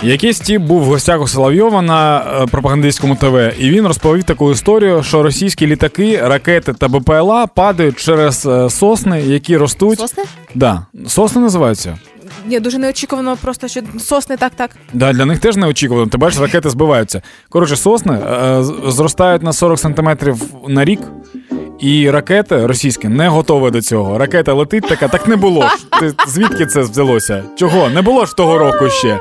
Якийсь 0.04 0.40
тіп 0.40 0.62
був 0.62 0.82
в 0.82 0.86
гостях 0.86 1.22
у 1.22 1.28
Соловйова 1.28 1.82
на 1.82 2.20
е, 2.20 2.46
пропагандистському 2.46 3.16
ТВ, 3.16 3.54
і 3.60 3.70
він 3.70 3.88
розповів 3.88 4.24
таку 4.24 4.52
історію, 4.52 5.04
що 5.04 5.24
російські 5.24 5.68
літаки, 5.68 6.22
ракети 6.24 6.74
та 6.74 6.88
БПЛА 6.88 7.48
падають 7.48 7.98
через 8.00 8.46
е, 8.46 8.70
сосни, 8.70 9.22
які 9.22 9.58
ростуть. 9.58 10.00
Сосни? 10.00 10.24
Да. 10.56 10.86
Сосни 11.08 11.42
називаються. 11.42 11.98
Ні, 12.46 12.60
дуже 12.60 12.78
неочікувано, 12.78 13.38
просто 13.42 13.68
що 13.68 13.82
сосни 14.00 14.38
так 14.38 14.52
так. 14.56 14.72
Да, 14.94 15.14
для 15.14 15.26
них 15.26 15.40
теж 15.40 15.56
неочікувано. 15.56 16.08
Ти 16.08 16.18
бачиш, 16.18 16.40
ракети 16.40 16.70
збиваються. 16.70 17.22
Коротше, 17.50 17.76
сосни 17.76 18.14
е, 18.14 18.64
зростають 18.88 19.44
на 19.44 19.54
40 19.54 19.80
сантиметрів 19.80 20.42
на 20.68 20.86
рік. 20.86 21.00
І 21.84 22.10
ракети 22.10 22.66
російські 22.66 23.08
не 23.08 23.28
готові 23.28 23.72
до 23.72 23.82
цього. 23.82 24.18
Ракета 24.18 24.54
летить 24.54 24.88
така, 24.88 25.08
так 25.08 25.28
не 25.28 25.36
було 25.36 25.62
ж. 25.62 25.86
Ти 26.00 26.14
звідки 26.28 26.66
це 26.66 26.82
взялося? 26.82 27.44
Чого? 27.56 27.90
Не 27.90 28.02
було 28.02 28.26
ж 28.26 28.36
того 28.36 28.58
року 28.58 28.90
ще. 28.90 29.20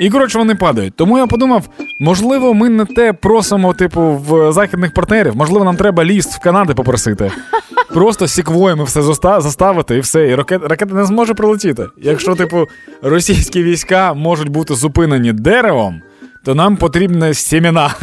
І 0.00 0.10
коротше 0.10 0.38
вони 0.38 0.54
падають. 0.54 0.96
Тому 0.96 1.18
я 1.18 1.26
подумав, 1.26 1.68
можливо, 2.00 2.54
ми 2.54 2.68
не 2.68 2.84
те 2.84 3.12
просимо, 3.12 3.72
типу, 3.74 4.00
в 4.00 4.52
західних 4.52 4.94
партнерів. 4.94 5.36
Можливо, 5.36 5.64
нам 5.64 5.76
треба 5.76 6.04
ліст 6.04 6.34
в 6.34 6.40
Канади 6.40 6.74
попросити. 6.74 7.30
Просто 7.94 8.28
сіквоями 8.28 8.84
все 8.84 9.02
заставити 9.40 9.96
і 9.96 10.00
все. 10.00 10.28
І 10.28 10.34
ракета, 10.34 10.68
ракета 10.68 10.94
не 10.94 11.04
зможе 11.04 11.34
прилетіти. 11.34 11.86
Якщо, 12.02 12.34
типу, 12.34 12.68
російські 13.02 13.62
війська 13.62 14.14
можуть 14.14 14.48
бути 14.48 14.74
зупинені 14.74 15.32
деревом, 15.32 16.00
то 16.44 16.54
нам 16.54 16.76
потрібні 16.76 17.34
сімена. 17.34 17.94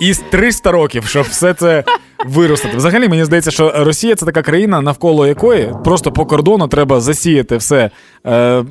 І 0.00 0.14
300 0.30 0.70
років, 0.70 1.04
щоб 1.04 1.22
все 1.22 1.54
це 1.54 1.84
виростити. 2.26 2.76
Взагалі, 2.76 3.08
мені 3.08 3.24
здається, 3.24 3.50
що 3.50 3.72
Росія 3.76 4.14
це 4.14 4.26
така 4.26 4.42
країна, 4.42 4.80
навколо 4.80 5.26
якої 5.26 5.74
просто 5.84 6.12
по 6.12 6.26
кордону 6.26 6.68
треба 6.68 7.00
засіяти 7.00 7.56
все. 7.56 7.90
Е, 8.26 8.64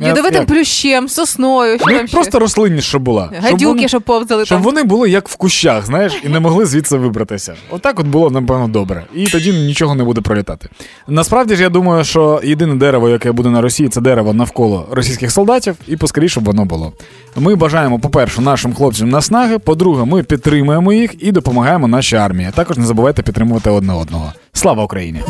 Ядовитим 0.00 0.38
як? 0.40 0.46
плющем, 0.46 1.08
сосною, 1.08 1.78
що 1.78 1.86
Ну, 1.90 1.96
там 1.98 2.06
ще? 2.06 2.16
просто 2.16 2.38
рослинність, 2.38 2.86
щоб 2.86 3.02
була. 3.02 3.30
Щоб 3.32 3.42
гадюки, 3.44 3.66
вони- 3.66 3.88
щоб 3.88 4.02
повзали 4.02 4.44
щоб 4.44 4.58
там. 4.58 4.64
вони 4.64 4.82
були 4.82 5.10
як 5.10 5.28
в 5.28 5.36
кущах, 5.36 5.86
знаєш, 5.86 6.12
і 6.24 6.28
не 6.28 6.40
могли 6.40 6.66
звідси 6.66 6.96
вибратися. 6.96 7.54
Отак 7.70 8.00
от 8.00 8.06
було, 8.06 8.30
напевно, 8.30 8.68
добре. 8.68 9.04
І 9.14 9.26
тоді 9.26 9.52
нічого 9.52 9.94
не 9.94 10.04
буде 10.04 10.20
пролітати. 10.20 10.68
Насправді 11.08 11.56
ж, 11.56 11.62
я 11.62 11.68
думаю, 11.68 12.04
що 12.04 12.40
єдине 12.44 12.74
дерево, 12.74 13.08
яке 13.08 13.32
буде 13.32 13.48
на 13.48 13.60
Росії, 13.60 13.88
це 13.88 14.00
дерево 14.00 14.32
навколо 14.32 14.86
російських 14.90 15.30
солдатів, 15.30 15.76
і 15.86 15.96
поскоріше 15.96 16.28
щоб 16.32 16.44
воно 16.44 16.64
було. 16.64 16.92
Ми 17.36 17.54
бажаємо, 17.54 17.98
по-перше, 17.98 18.40
нашим 18.40 18.74
хлопцям 18.74 19.08
наснаги. 19.08 19.58
По-друге, 19.58 20.04
ми 20.04 20.22
підтримуємо 20.22 20.92
їх 20.92 21.14
і 21.24 21.32
допомагаємо 21.32 21.88
нашій 21.88 22.16
армії. 22.16 22.50
Також 22.54 22.76
не 22.76 22.86
забувайте 22.86 23.22
підтримувати 23.22 23.70
одне 23.70 23.92
одного. 23.92 24.32
Слава 24.52 24.84
Україні! 24.84 25.20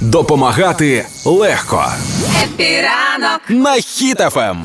Допомагати 0.00 1.06
легко. 1.24 1.84
Хеппі 2.44 2.96
ранок 2.96 3.40
На 3.48 3.72
Хіт 3.74 4.25
FM. 4.25 4.64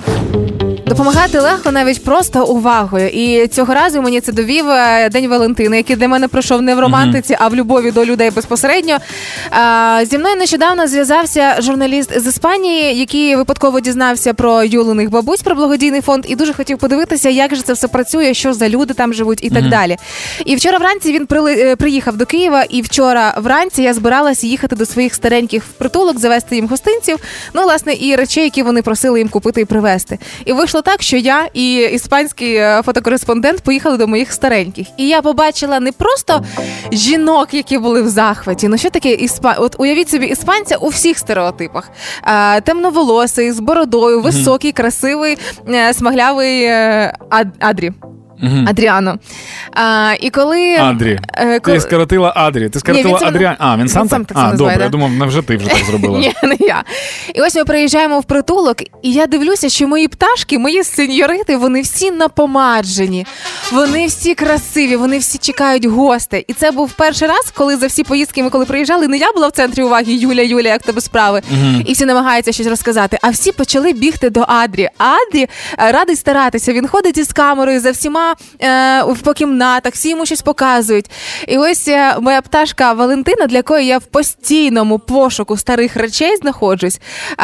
Допомагати 0.85 1.39
легко 1.39 1.71
навіть 1.71 2.03
просто 2.03 2.45
увагою. 2.45 3.09
І 3.09 3.47
цього 3.47 3.73
разу 3.73 4.01
мені 4.01 4.21
це 4.21 4.31
довів 4.31 4.69
е, 4.69 5.09
День 5.09 5.27
Валентини, 5.27 5.77
який 5.77 5.95
для 5.95 6.07
мене 6.07 6.27
пройшов 6.27 6.61
не 6.61 6.75
в 6.75 6.79
романтиці, 6.79 7.37
а 7.39 7.47
в 7.47 7.55
любові 7.55 7.91
до 7.91 8.05
людей 8.05 8.31
безпосередньо. 8.31 8.97
Зі 10.09 10.17
мною 10.17 10.35
нещодавно 10.35 10.87
зв'язався 10.87 11.55
журналіст 11.59 12.19
з 12.19 12.27
Іспанії, 12.27 12.99
який 12.99 13.35
випадково 13.35 13.79
дізнався 13.79 14.33
про 14.33 14.63
Юлиних 14.63 15.09
бабусь, 15.09 15.41
про 15.41 15.55
благодійний 15.55 16.01
фонд, 16.01 16.25
і 16.27 16.35
дуже 16.35 16.53
хотів 16.53 16.77
подивитися, 16.77 17.29
як 17.29 17.55
же 17.55 17.61
це 17.61 17.73
все 17.73 17.87
працює, 17.87 18.33
що 18.33 18.53
за 18.53 18.69
люди 18.69 18.93
там 18.93 19.13
живуть 19.13 19.43
і 19.43 19.49
так 19.49 19.69
далі. 19.69 19.97
І 20.45 20.55
вчора 20.55 20.77
вранці 20.77 21.13
він 21.13 21.27
е, 21.47 21.75
приїхав 21.75 22.17
до 22.17 22.25
Києва, 22.25 22.63
і 22.69 22.81
вчора 22.81 23.33
вранці 23.37 23.81
я 23.81 23.93
збиралася 23.93 24.47
їхати 24.47 24.75
до 24.75 24.85
своїх 24.85 25.13
стареньких 25.13 25.63
притулок, 25.77 26.19
завести 26.19 26.55
їм 26.55 26.67
гостинців. 26.67 27.17
Ну, 27.53 27.63
власне, 27.63 27.93
і 27.93 28.15
речей, 28.15 28.43
які 28.43 28.63
вони 28.63 28.81
просили 28.81 29.19
їм 29.19 29.29
купити 29.29 29.61
і 29.61 29.65
привезти. 29.65 30.19
І 30.45 30.53
вийшло 30.53 30.72
так, 30.81 31.01
що 31.01 31.17
я 31.17 31.47
і 31.53 31.75
іспанський 31.75 32.55
е, 32.55 32.81
фотокореспондент 32.85 33.61
поїхали 33.61 33.97
до 33.97 34.07
моїх 34.07 34.33
стареньких. 34.33 34.87
І 34.97 35.07
я 35.07 35.21
побачила 35.21 35.79
не 35.79 35.91
просто 35.91 36.43
жінок, 36.91 37.53
які 37.53 37.77
були 37.77 38.01
в 38.01 38.07
захваті. 38.09 38.67
Ну 38.67 38.77
що 38.77 38.89
таке 38.89 39.13
іспан... 39.13 39.55
От 39.57 39.75
уявіть 39.79 40.09
собі 40.09 40.25
іспанця 40.25 40.75
у 40.77 40.87
всіх 40.87 41.17
стереотипах: 41.17 41.89
а, 42.21 42.59
темноволосий, 42.63 43.51
з 43.51 43.59
бородою, 43.59 44.21
високий, 44.21 44.71
красивий, 44.71 45.37
е, 45.69 45.93
смаглявий 45.93 46.63
е, 46.63 47.13
Ад- 47.29 47.53
Адрі. 47.59 47.91
Мгм. 48.43 48.65
Адріано. 48.69 49.17
А, 49.73 50.13
і 50.19 50.29
коли 50.29 50.75
Адрі. 50.75 51.19
е, 51.33 51.59
коли- 51.59 51.77
Ти 51.77 51.81
скоротила 51.81 52.33
Адрі. 52.35 52.69
Ти 52.69 52.79
скоротила 52.79 53.09
він 53.09 53.17
себе- 53.17 53.29
Адріан. 53.29 53.55
А, 53.59 53.77
він 53.77 53.87
сам 53.89 54.01
він 54.03 54.09
сам 54.09 54.25
так? 54.25 54.37
так 54.37 54.47
А, 54.53 54.57
добре. 54.57 54.75
да. 54.77 54.83
Я 54.83 54.89
думав, 54.89 55.11
невже 55.11 55.41
ти 55.41 55.57
вже 55.57 55.67
так 55.67 55.83
зробила? 55.85 56.19
Ні, 56.23 56.33
не 56.43 56.57
я. 56.59 56.83
І 57.35 57.41
ось 57.41 57.55
ми 57.55 57.65
приїжджаємо 57.65 58.19
в 58.19 58.23
притулок, 58.23 58.81
і 58.81 59.11
я 59.11 59.27
дивлюся, 59.27 59.69
що 59.69 59.87
мої 59.87 60.07
пташки, 60.07 60.59
мої 60.59 60.83
сеньорити, 60.83 61.57
вони 61.57 61.81
всі 61.81 62.11
напомаджені, 62.11 63.25
вони 63.71 64.07
всі 64.07 64.35
красиві, 64.35 64.95
вони 64.95 65.17
всі 65.17 65.37
чекають 65.37 65.85
гостей. 65.85 66.45
І 66.47 66.53
це 66.53 66.71
був 66.71 66.91
перший 66.93 67.27
раз, 67.27 67.51
коли 67.55 67.77
за 67.77 67.87
всі 67.87 68.03
поїздки 68.03 68.43
ми 68.43 68.49
коли 68.49 68.65
приїжджали, 68.65 69.07
не 69.07 69.17
я 69.17 69.31
була 69.31 69.47
в 69.47 69.51
центрі 69.51 69.83
уваги, 69.83 70.13
Юля, 70.13 70.41
Юля, 70.41 70.67
як 70.67 70.81
тебе 70.83 71.01
справи, 71.01 71.41
і 71.85 71.93
всі 71.93 72.05
намагаються 72.05 72.51
щось 72.51 72.67
розказати. 72.67 73.17
А 73.21 73.29
всі 73.29 73.51
почали 73.51 73.93
бігти 73.93 74.29
до 74.29 74.45
Адрі. 74.47 74.89
Адрі 74.97 75.47
е, 75.79 75.91
радий 75.91 76.15
старатися. 76.15 76.73
Він 76.73 76.87
ходить 76.87 77.17
із 77.17 77.33
камерою 77.33 77.79
за 77.79 77.91
всіма 77.91 78.32
е, 78.61 79.03
в- 79.03 79.21
по 79.21 79.33
кімнатах, 79.33 79.93
всі 79.93 80.09
йому 80.09 80.25
щось 80.25 80.41
показують. 80.41 81.11
І 81.47 81.57
ось 81.57 81.87
е, 81.87 82.15
моя 82.21 82.41
пташка 82.41 82.93
Валентина, 82.93 83.47
для 83.47 83.57
якої 83.57 83.87
я 83.87 83.97
в 83.97 84.05
постійному 84.05 84.99
пошуку 84.99 85.57
старих 85.57 85.95
речей 85.95 86.35
знаходжусь, 86.37 86.99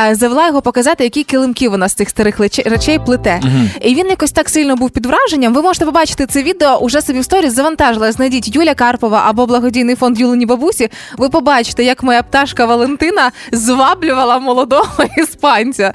е, 0.09 0.15
завела 0.15 0.47
його 0.47 0.61
показати, 0.61 1.03
які 1.03 1.23
килимки 1.23 1.69
вона 1.69 1.89
з 1.89 1.93
цих 1.93 2.09
старих 2.09 2.39
речей 2.65 2.99
плете. 3.05 3.41
І 3.81 3.95
він 3.95 4.07
якось 4.09 4.31
так 4.31 4.49
сильно 4.49 4.75
був 4.75 4.89
під 4.89 5.05
враженням. 5.05 5.53
Ви 5.53 5.61
можете 5.61 5.85
побачити 5.85 6.25
це 6.25 6.43
відео 6.43 6.77
уже 6.77 7.01
собі 7.01 7.19
в 7.19 7.23
сторіс 7.23 7.53
завантажила. 7.53 8.11
Знайдіть 8.11 8.55
Юля 8.55 8.73
Карпова 8.73 9.23
або 9.27 9.45
благодійний 9.45 9.95
фонд 9.95 10.19
Юлені 10.19 10.45
Бабусі. 10.45 10.89
Ви 11.17 11.29
побачите, 11.29 11.83
як 11.83 12.03
моя 12.03 12.23
пташка 12.23 12.65
Валентина 12.65 13.31
зваблювала 13.51 14.39
молодого 14.39 15.03
іспанця. 15.17 15.93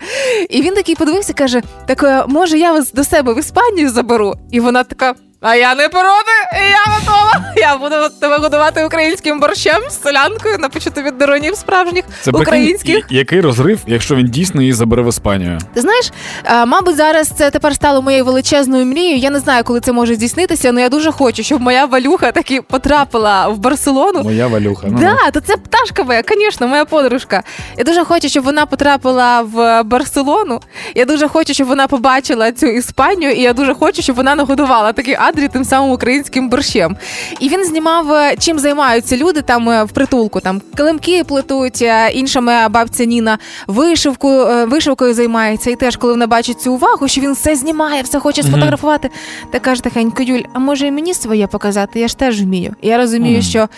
І 0.50 0.62
він 0.62 0.74
такий 0.74 0.94
подивився, 0.94 1.32
каже: 1.32 1.62
так 1.86 2.24
може 2.28 2.58
я 2.58 2.72
вас 2.72 2.92
до 2.92 3.04
себе 3.04 3.34
в 3.34 3.38
Іспанію 3.38 3.90
заберу? 3.90 4.34
І 4.50 4.60
вона 4.60 4.83
така. 4.84 5.14
А 5.46 5.56
я 5.56 5.74
не 5.74 5.88
проти, 5.88 6.32
я 6.54 6.92
готова. 6.94 7.44
Я 7.56 7.76
буду 7.76 7.94
тебе 8.20 8.38
годувати 8.38 8.84
українським 8.84 9.40
борщем 9.40 9.82
з 9.90 10.02
солянкою, 10.02 10.58
напечу 10.58 10.90
тобі 10.90 11.10
деронів 11.10 11.56
справжніх 11.56 12.04
Це 12.20 12.32
прикинь, 12.32 12.40
українських. 12.42 13.06
і- 13.10 13.16
який 13.16 13.40
розрив, 13.40 13.80
якщо 13.86 14.14
він 14.14 14.26
дійсно 14.26 14.60
її 14.60 14.72
забере 14.72 15.02
в 15.02 15.08
Іспанію. 15.08 15.58
Ти 15.74 15.80
знаєш, 15.80 16.12
е, 16.44 16.66
мабуть, 16.66 16.96
зараз 16.96 17.28
це 17.28 17.50
тепер 17.50 17.74
стало 17.74 18.02
моєю 18.02 18.24
величезною 18.24 18.86
мрією. 18.86 19.16
Я 19.18 19.30
не 19.30 19.38
знаю, 19.38 19.64
коли 19.64 19.80
це 19.80 19.92
може 19.92 20.14
здійснитися, 20.14 20.68
але 20.70 20.80
я 20.82 20.88
дуже 20.88 21.12
хочу, 21.12 21.42
щоб 21.42 21.60
моя 21.60 21.84
валюха 21.84 22.32
таки 22.32 22.62
потрапила 22.62 23.48
в 23.48 23.58
Барселону. 23.58 24.22
Моя 24.22 24.46
валюха. 24.46 24.86
Ну, 24.90 24.98
Да, 25.00 25.30
то 25.30 25.40
це 25.40 25.56
пташка 25.56 26.04
моя, 26.04 26.22
звісно, 26.28 26.68
моя 26.68 26.84
подружка. 26.84 27.42
Я 27.78 27.84
дуже 27.84 28.04
хочу, 28.04 28.28
щоб 28.28 28.44
вона 28.44 28.66
потрапила 28.66 29.42
в 29.42 29.82
Барселону. 29.82 30.60
Я 30.94 31.04
дуже 31.04 31.28
хочу, 31.28 31.54
щоб 31.54 31.68
вона 31.68 31.86
побачила 31.86 32.52
цю 32.52 32.66
Іспанію, 32.66 33.32
і 33.32 33.40
я 33.42 33.52
дуже 33.52 33.74
хочу, 33.74 34.02
щоб 34.02 34.16
вона 34.16 34.34
нагодувала 34.34 34.92
такий 34.92 35.14
адрес. 35.14 35.33
Кадрі 35.34 35.48
тим 35.48 35.64
самим 35.64 35.90
українським 35.90 36.48
борщем. 36.48 36.96
І 37.40 37.48
він 37.48 37.64
знімав, 37.64 38.12
е, 38.12 38.36
чим 38.38 38.58
займаються 38.58 39.16
люди 39.16 39.42
там 39.42 39.70
е, 39.70 39.84
в 39.84 39.92
притулку. 39.92 40.40
Там 40.40 40.62
килимки 40.76 41.24
плетуть, 41.24 41.82
е, 41.82 42.10
інша 42.12 42.40
моя 42.40 42.68
бабця 42.68 43.04
Ніна 43.04 43.38
вишивку, 43.66 44.28
вишивкою 44.66 45.14
займається. 45.14 45.70
І 45.70 45.76
теж, 45.76 45.96
коли 45.96 46.12
вона 46.12 46.26
бачить 46.26 46.60
цю 46.60 46.72
увагу, 46.72 47.08
що 47.08 47.20
він 47.20 47.32
все 47.32 47.56
знімає, 47.56 48.02
все 48.02 48.20
хоче 48.20 48.42
сфотографувати, 48.42 49.10
та 49.52 49.58
каже 49.58 49.82
тихенько, 49.82 50.22
Юль, 50.22 50.42
а 50.52 50.58
може 50.58 50.86
і 50.86 50.90
мені 50.90 51.14
своє 51.14 51.46
показати? 51.46 52.00
Я 52.00 52.08
ж 52.08 52.18
теж 52.18 52.42
вмію. 52.42 52.74
І 52.82 52.88
я 52.88 52.96
розумію, 52.96 53.42
що 53.42 53.68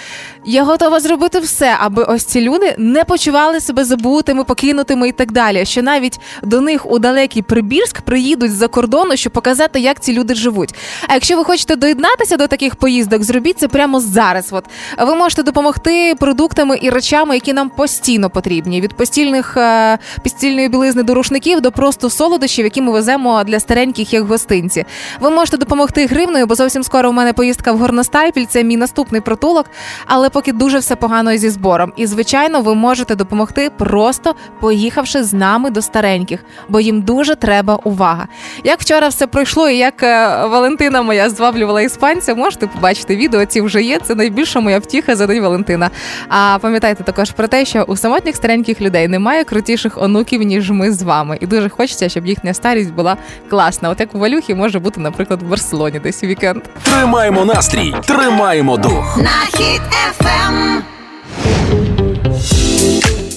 я 0.44 0.64
готова 0.64 1.00
зробити 1.00 1.38
все, 1.40 1.76
аби 1.80 2.02
ось 2.02 2.24
ці 2.24 2.40
люди 2.40 2.74
не 2.78 3.04
почували 3.04 3.60
себе 3.60 3.84
забутими, 3.84 4.44
покинутими 4.44 5.08
і 5.08 5.12
так 5.12 5.32
далі. 5.32 5.64
Що 5.64 5.82
навіть 5.82 6.20
до 6.42 6.60
них 6.60 6.90
у 6.90 6.98
далекий 6.98 7.42
Прибірськ 7.42 8.00
приїдуть 8.00 8.52
з-за 8.52 8.68
кордону, 8.68 9.16
щоб 9.16 9.32
показати, 9.32 9.80
як 9.80 10.00
ці 10.00 10.12
люди 10.12 10.34
живуть. 10.34 10.74
А 11.08 11.14
якщо 11.14 11.36
ви 11.36 11.44
хочете 11.46 11.76
доєднатися 11.76 12.36
до 12.36 12.46
таких 12.46 12.76
поїздок, 12.76 13.22
зробіть 13.22 13.58
це 13.58 13.68
прямо 13.68 14.00
зараз. 14.00 14.48
От 14.50 14.64
ви 14.98 15.14
можете 15.14 15.42
допомогти 15.42 16.14
продуктами 16.14 16.78
і 16.82 16.90
речами, 16.90 17.34
які 17.34 17.52
нам 17.52 17.68
постійно 17.68 18.30
потрібні. 18.30 18.80
Від 18.80 18.94
постільних 18.94 19.56
е, 19.56 19.98
постільної 20.22 20.68
білизни 20.68 21.02
до 21.02 21.14
рушників 21.14 21.60
до 21.60 21.72
просто 21.72 22.10
солодощів, 22.10 22.64
які 22.64 22.82
ми 22.82 22.92
веземо 22.92 23.44
для 23.44 23.60
стареньких 23.60 24.12
як 24.12 24.24
гостинці. 24.24 24.84
Ви 25.20 25.30
можете 25.30 25.56
допомогти 25.56 26.06
гривною, 26.06 26.46
бо 26.46 26.54
зовсім 26.54 26.82
скоро 26.82 27.10
у 27.10 27.12
мене 27.12 27.32
поїздка 27.32 27.72
в 27.72 27.78
Горностайпіль. 27.78 28.46
Це 28.48 28.64
мій 28.64 28.76
наступний 28.76 29.20
притулок, 29.20 29.66
але 30.06 30.28
поки 30.28 30.52
дуже 30.52 30.78
все 30.78 30.96
погано 30.96 31.36
зі 31.36 31.50
збором. 31.50 31.92
І 31.96 32.06
звичайно, 32.06 32.60
ви 32.60 32.74
можете 32.74 33.14
допомогти 33.14 33.70
просто 33.78 34.34
поїхавши 34.60 35.22
з 35.22 35.32
нами 35.32 35.70
до 35.70 35.82
стареньких, 35.82 36.44
бо 36.68 36.80
їм 36.80 37.02
дуже 37.02 37.34
треба 37.34 37.78
увага. 37.84 38.28
Як 38.64 38.80
вчора 38.80 39.08
все 39.08 39.26
пройшло, 39.26 39.68
і 39.68 39.76
як 39.76 40.02
е, 40.02 40.46
Валентина 40.46 41.02
моя 41.02 41.30
зваблювала 41.36 41.82
іспанця, 41.82 42.34
можете 42.34 42.66
побачити 42.66 43.16
відео. 43.16 43.44
Ці 43.44 43.60
вже 43.60 43.82
є. 43.82 43.98
Це 43.98 44.14
найбільша 44.14 44.60
моя 44.60 44.78
втіха 44.78 45.16
за 45.16 45.26
день 45.26 45.42
Валентина. 45.42 45.90
А 46.28 46.58
пам'ятайте 46.62 47.02
також 47.02 47.30
про 47.30 47.48
те, 47.48 47.64
що 47.64 47.82
у 47.82 47.96
самотніх 47.96 48.36
стареньких 48.36 48.80
людей 48.80 49.08
немає 49.08 49.44
крутіших 49.44 50.02
онуків, 50.02 50.42
ніж 50.42 50.70
ми 50.70 50.92
з 50.92 51.02
вами. 51.02 51.38
І 51.40 51.46
дуже 51.46 51.68
хочеться, 51.68 52.08
щоб 52.08 52.26
їхня 52.26 52.54
старість 52.54 52.92
була 52.92 53.16
класна. 53.50 53.88
От 53.90 54.00
як 54.00 54.14
у 54.14 54.18
Валюхі 54.18 54.54
може 54.54 54.78
бути, 54.78 55.00
наприклад, 55.00 55.42
в 55.42 55.46
Барселоні 55.46 55.98
десь 55.98 56.24
у 56.24 56.26
вікенд. 56.26 56.62
Тримаємо 56.82 57.44
настрій, 57.44 57.94
тримаємо 58.06 58.76
дух. 58.76 59.18
на 59.22 59.58
хід 59.58 59.82
ефем. 60.10 60.82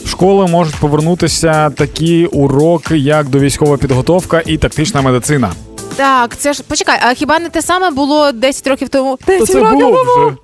В 0.06 0.10
школи 0.10 0.48
можуть 0.48 0.76
повернутися 0.76 1.70
такі 1.70 2.26
уроки, 2.26 2.98
як 2.98 3.28
довійськова 3.30 3.78
підготовка 3.78 4.42
і 4.46 4.58
тактична 4.58 5.02
медицина. 5.02 5.52
Так, 6.00 6.38
це 6.38 6.54
ж 6.54 6.64
почекай, 6.64 7.00
а 7.02 7.14
хіба 7.14 7.40
не 7.40 7.50
те 7.50 7.62
саме 7.62 7.90
було 7.90 8.32
10 8.32 8.68
років 8.68 8.90
тому? 8.90 9.18
То 9.26 9.32
10 9.32 9.48
це 9.48 9.60
років 9.60 9.80
було 9.80 10.06
тому. 10.06 10.28
вже. 10.28 10.36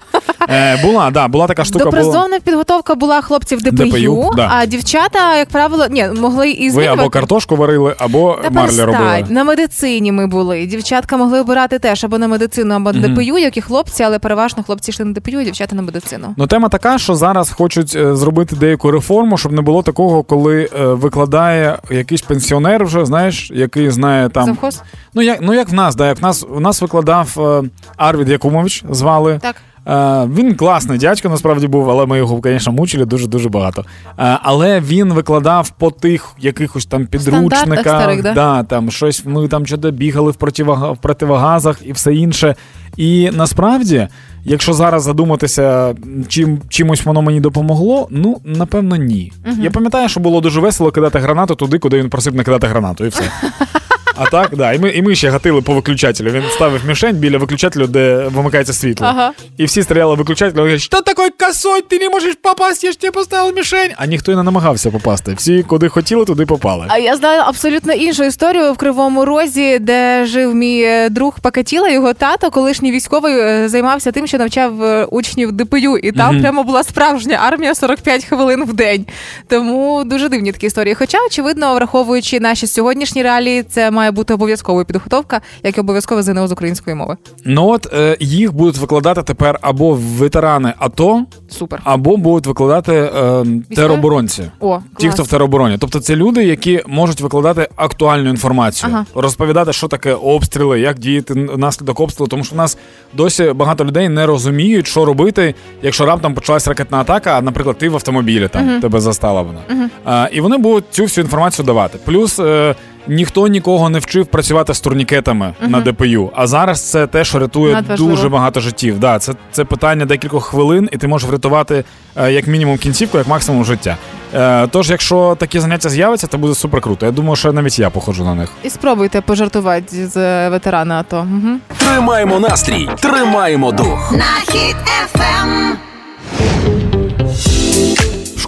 Е, 0.50 0.80
була, 0.84 1.12
да, 1.12 1.28
була 1.28 1.48
така 1.48 1.66
штука. 1.66 1.86
Була. 1.86 1.98
Допризовна 2.02 2.40
підготовка 2.40 2.96
була 2.96 3.22
хлопців 3.22 3.62
ДПЮ, 3.62 3.86
ДПЮ, 3.86 4.32
да. 4.36 4.50
а 4.52 4.66
дівчата, 4.66 5.38
як 5.38 5.50
правило, 5.50 5.88
ні, 5.90 6.06
могли 6.22 6.50
і 6.50 6.66
Ви 6.66 6.72
змінювати. 6.72 7.02
або 7.02 7.10
картошку 7.10 7.56
варили, 7.56 7.96
або 7.98 8.40
Та 8.44 8.50
марлі 8.50 8.78
перестань. 8.78 8.86
робили. 8.86 9.26
На 9.30 9.44
медицині 9.44 10.12
ми 10.12 10.28
були. 10.28 10.66
Дівчатка 10.66 11.18
могли 11.18 11.40
обирати 11.40 11.80
теж 11.80 12.04
або 12.04 12.18
на 12.18 12.28
медицину, 12.28 12.76
або 12.76 12.94
на. 12.94 13.08
ДПЮ, 13.08 13.38
як 13.38 13.58
і 13.58 13.62
хлопці, 13.62 14.04
але 14.04 14.20
переважно 14.20 14.64
хлопці 14.64 14.92
йшли 14.92 15.06
на 15.06 15.14
ДПЮ, 15.14 15.40
а 15.40 15.44
дівчата 15.44 15.76
на 15.76 15.82
медицину. 15.82 16.34
Ну, 16.38 16.48
тема 16.48 16.70
така, 16.70 16.98
що 16.98 17.16
зараз 17.16 17.52
хочуть 17.52 17.96
е, 17.96 18.16
зробити 18.16 18.56
деяку 18.56 18.92
реформу, 18.92 19.38
щоб 19.38 19.52
не 19.52 19.62
було 19.62 19.84
такого, 19.84 20.24
коли 20.24 20.70
е, 20.80 20.86
викладає 20.86 21.78
якийсь 21.92 22.22
пенсіонер, 22.22 22.86
вже 22.86 23.06
знаєш, 23.06 23.52
який 23.54 23.90
знає 23.90 24.30
там. 24.30 24.46
Завхоз? 24.46 24.82
Ну 25.14 25.22
як 25.22 25.42
ну 25.46 25.54
як 25.54 25.70
в 25.70 25.74
нас, 25.74 25.96
да, 25.96 26.08
як 26.08 26.20
в 26.20 26.22
нас 26.22 26.46
у 26.50 26.60
нас 26.60 26.82
викладав 26.82 27.36
е, 27.38 27.70
Арвід 27.98 28.30
Якумович, 28.30 28.84
звали. 28.90 29.40
Так. 29.42 29.56
Е, 29.88 30.28
він 30.36 30.56
класний 30.56 30.98
дядько, 30.98 31.30
насправді 31.30 31.68
був, 31.68 31.90
але 31.90 32.06
ми 32.06 32.18
його, 32.18 32.42
звісно, 32.44 32.74
мучили 32.74 33.06
дуже 33.06 33.28
дуже 33.28 33.50
багато. 33.50 33.86
Е, 34.20 34.40
але 34.42 34.80
він 34.80 35.14
викладав 35.14 35.70
по 35.70 35.92
тих 35.92 36.32
якихось 36.40 36.86
там 36.86 37.06
підручниках, 37.06 37.80
старих, 37.80 38.24
да? 38.24 38.34
да, 38.34 38.64
там 38.64 38.92
щось 38.92 39.26
ми 39.26 39.48
там 39.48 39.66
чого 39.66 39.92
бігали 39.92 40.32
в 40.32 40.36
противога, 40.36 40.92
в 40.92 40.98
противогазах 40.98 41.80
і 41.86 41.92
все 41.92 42.16
інше. 42.16 42.56
І 42.98 43.30
насправді, 43.34 44.08
якщо 44.44 44.74
зараз 44.74 45.04
задуматися, 45.04 45.96
чим 46.28 46.60
чимось 46.70 47.06
воно 47.06 47.22
мені 47.22 47.40
допомогло, 47.40 48.08
ну 48.10 48.42
напевно 48.44 48.96
ні. 48.96 49.32
Я 49.60 49.72
пам'ятаю, 49.72 50.10
що 50.10 50.20
було 50.20 50.42
дуже 50.42 50.60
весело 50.60 50.92
кидати 50.92 51.20
гранату 51.20 51.56
туди, 51.56 51.80
куди 51.80 51.98
він 51.98 52.10
просив 52.10 52.36
не 52.36 52.44
кидати 52.44 52.68
гранату, 52.68 53.06
і 53.06 53.08
все. 53.08 53.24
А 54.16 54.26
так, 54.26 54.56
да. 54.58 54.74
І 54.74 54.80
ми, 54.80 54.90
і 54.90 55.02
ми 55.02 55.16
ще 55.16 55.30
гатили 55.30 55.62
по 55.62 55.74
виключателю. 55.74 56.30
Він 56.32 56.44
ставив 56.52 56.86
мішень 56.88 57.16
біля 57.16 57.38
виключателю, 57.38 57.88
де 57.88 58.16
вимикається 58.28 58.74
світло. 58.74 59.08
Ага. 59.08 59.32
І 59.58 59.66
всі 59.66 59.84
стріляли 59.84 60.16
в 60.16 60.18
виключатель, 60.18 60.58
говорять, 60.58 60.82
що 60.82 61.02
такий 61.02 61.30
косой, 61.30 61.82
ти 61.82 62.00
не 62.00 62.10
можеш 62.10 62.36
попасти, 62.42 62.88
я 62.88 62.94
ж 62.94 63.00
тебе 63.00 63.12
поставив 63.12 63.56
мішень. 63.56 63.92
А 63.98 64.06
ніхто 64.06 64.32
і 64.32 64.36
не 64.36 64.44
намагався 64.44 64.92
попасти. 64.92 65.34
Всі, 65.38 65.64
куди 65.64 65.90
хотіли, 65.90 66.26
туди 66.26 66.46
попали. 66.46 66.86
А 66.90 66.98
я 66.98 67.16
знаю 67.16 67.42
абсолютно 67.46 67.94
іншу 67.94 68.24
історію 68.24 68.74
в 68.74 68.78
Кривому 68.78 69.26
Розі, 69.26 69.80
де 69.80 70.26
жив 70.26 70.56
мій 70.56 70.82
е, 70.84 71.10
друг 71.10 71.40
Пакатіла, 71.40 71.90
його 71.90 72.14
тато, 72.14 72.52
колишній 72.52 72.92
військовий, 72.92 73.34
е, 73.40 73.70
займався 73.70 74.12
тим, 74.12 74.28
що 74.28 74.38
навчав 74.38 74.84
е, 74.84 75.06
учнів 75.06 75.52
ДПЮ, 75.52 75.98
і 75.98 76.12
там 76.12 76.34
Мгм. 76.34 76.42
прямо 76.42 76.64
була 76.64 76.84
справжня 76.84 77.40
армія 77.48 77.76
45 77.76 78.26
хвилин 78.26 78.64
в 78.66 78.74
день. 78.74 79.06
Тому 79.50 80.04
дуже 80.06 80.30
дивні 80.30 80.52
такі 80.52 80.66
історії. 80.66 80.96
Хоча, 80.96 81.18
очевидно, 81.28 81.76
враховуючи 81.76 82.40
наші 82.40 82.68
сьогоднішні 82.68 83.24
реалії, 83.24 83.64
це 83.64 83.92
має 83.92 84.05
бути 84.12 84.34
обов'язковою 84.34 84.86
підготовка, 84.86 85.42
як 85.64 85.78
і 85.78 85.82
обов'язкове 85.82 86.24
ЗНО 86.24 86.48
з 86.48 86.52
української 86.52 86.96
мови. 86.96 87.18
Ну 87.46 87.68
от 87.70 87.94
е, 87.94 88.18
їх 88.20 88.54
будуть 88.54 88.78
викладати 88.78 89.24
тепер 89.24 89.60
або 89.62 89.94
ветерани 89.94 90.74
АТО, 90.78 91.26
Супер. 91.50 91.82
або 91.84 92.18
будуть 92.18 92.48
викладати 92.48 92.94
е, 92.94 93.46
тероборонці. 93.76 94.44
О, 94.60 94.80
Ті, 94.98 95.10
хто 95.10 95.24
в 95.24 95.28
теробороні, 95.28 95.78
тобто 95.80 96.00
це 96.00 96.16
люди, 96.16 96.44
які 96.44 96.84
можуть 96.88 97.22
викладати 97.22 97.68
актуальну 97.76 98.30
інформацію, 98.30 98.90
Ага. 98.94 99.06
розповідати, 99.16 99.74
що 99.74 99.88
таке 99.88 100.14
обстріли, 100.14 100.80
як 100.80 101.00
діяти 101.00 101.34
внаслідок 101.34 102.00
обстрілу. 102.00 102.28
Тому 102.28 102.44
що 102.44 102.56
в 102.56 102.58
нас 102.58 102.78
досі 103.14 103.52
багато 103.56 103.86
людей 103.86 104.10
не 104.10 104.26
розуміють, 104.26 104.88
що 104.88 105.06
робити, 105.06 105.56
якщо 105.82 106.06
раптом 106.06 106.34
почалась 106.34 106.68
ракетна 106.68 106.98
атака, 106.98 107.38
а, 107.38 107.42
наприклад, 107.42 107.78
ти 107.78 107.90
в 107.90 107.96
автомобілі 107.96 108.48
там 108.48 108.82
тебе 108.82 109.00
застала 109.00 109.42
вона. 109.42 109.90
А, 110.06 110.28
і 110.32 110.42
вони 110.42 110.58
будуть 110.58 110.84
цю 110.92 111.04
всю 111.04 111.24
інформацію 111.26 111.66
давати. 111.66 111.98
Плюс 112.06 112.40
е, 112.40 112.76
ніхто 113.08 113.48
нікого 113.48 113.90
не 113.90 114.00
вчив 114.00 114.26
працювати 114.26 114.74
з 114.74 114.80
турнікетами 114.80 115.54
на 115.62 115.80
ДПЮ. 115.82 116.32
А 116.36 116.48
зараз 116.48 116.82
це 116.92 117.08
те, 117.08 117.24
що 117.24 117.40
рятує 117.40 117.74
Надважливо. 117.74 118.12
дуже 118.12 118.30
багато 118.30 118.60
життів. 118.60 119.00
Да, 119.00 119.20
це, 119.20 119.34
це 119.52 119.66
питання 119.66 120.06
декількох 120.06 120.46
хвилин, 120.46 120.90
і 120.92 120.98
ти 120.98 121.08
можеш 121.08 121.30
врятувати 121.30 121.84
е, 122.16 122.32
як 122.32 122.48
мінімум 122.48 122.78
кінцівку, 122.78 123.18
як 123.18 123.28
максимум 123.28 123.66
життя. 123.66 123.98
Е, 124.34 124.68
тож, 124.68 124.90
якщо 124.90 125.36
такі 125.40 125.60
заняття 125.60 125.90
з'являться, 125.90 126.28
це 126.28 126.38
буде 126.38 126.56
супер 126.56 126.82
круто. 126.82 127.06
Я 127.06 127.12
думаю, 127.12 127.36
що 127.36 127.54
навіть 127.54 127.80
я 127.80 127.90
походжу 127.90 128.24
на 128.24 128.36
них. 128.36 128.50
І 128.64 128.70
спробуйте 128.70 129.22
пожартувати 129.22 130.08
з 130.08 130.18
е, 130.18 130.50
ветерана 130.50 131.00
АТО. 131.00 131.18
Угу. 131.18 131.58
Тримаємо 131.78 132.40
настрій, 132.40 132.90
тримаємо 133.02 133.72
дух. 133.72 134.12
на 134.12 134.54
хід 134.54 134.76
ефем. 135.04 135.78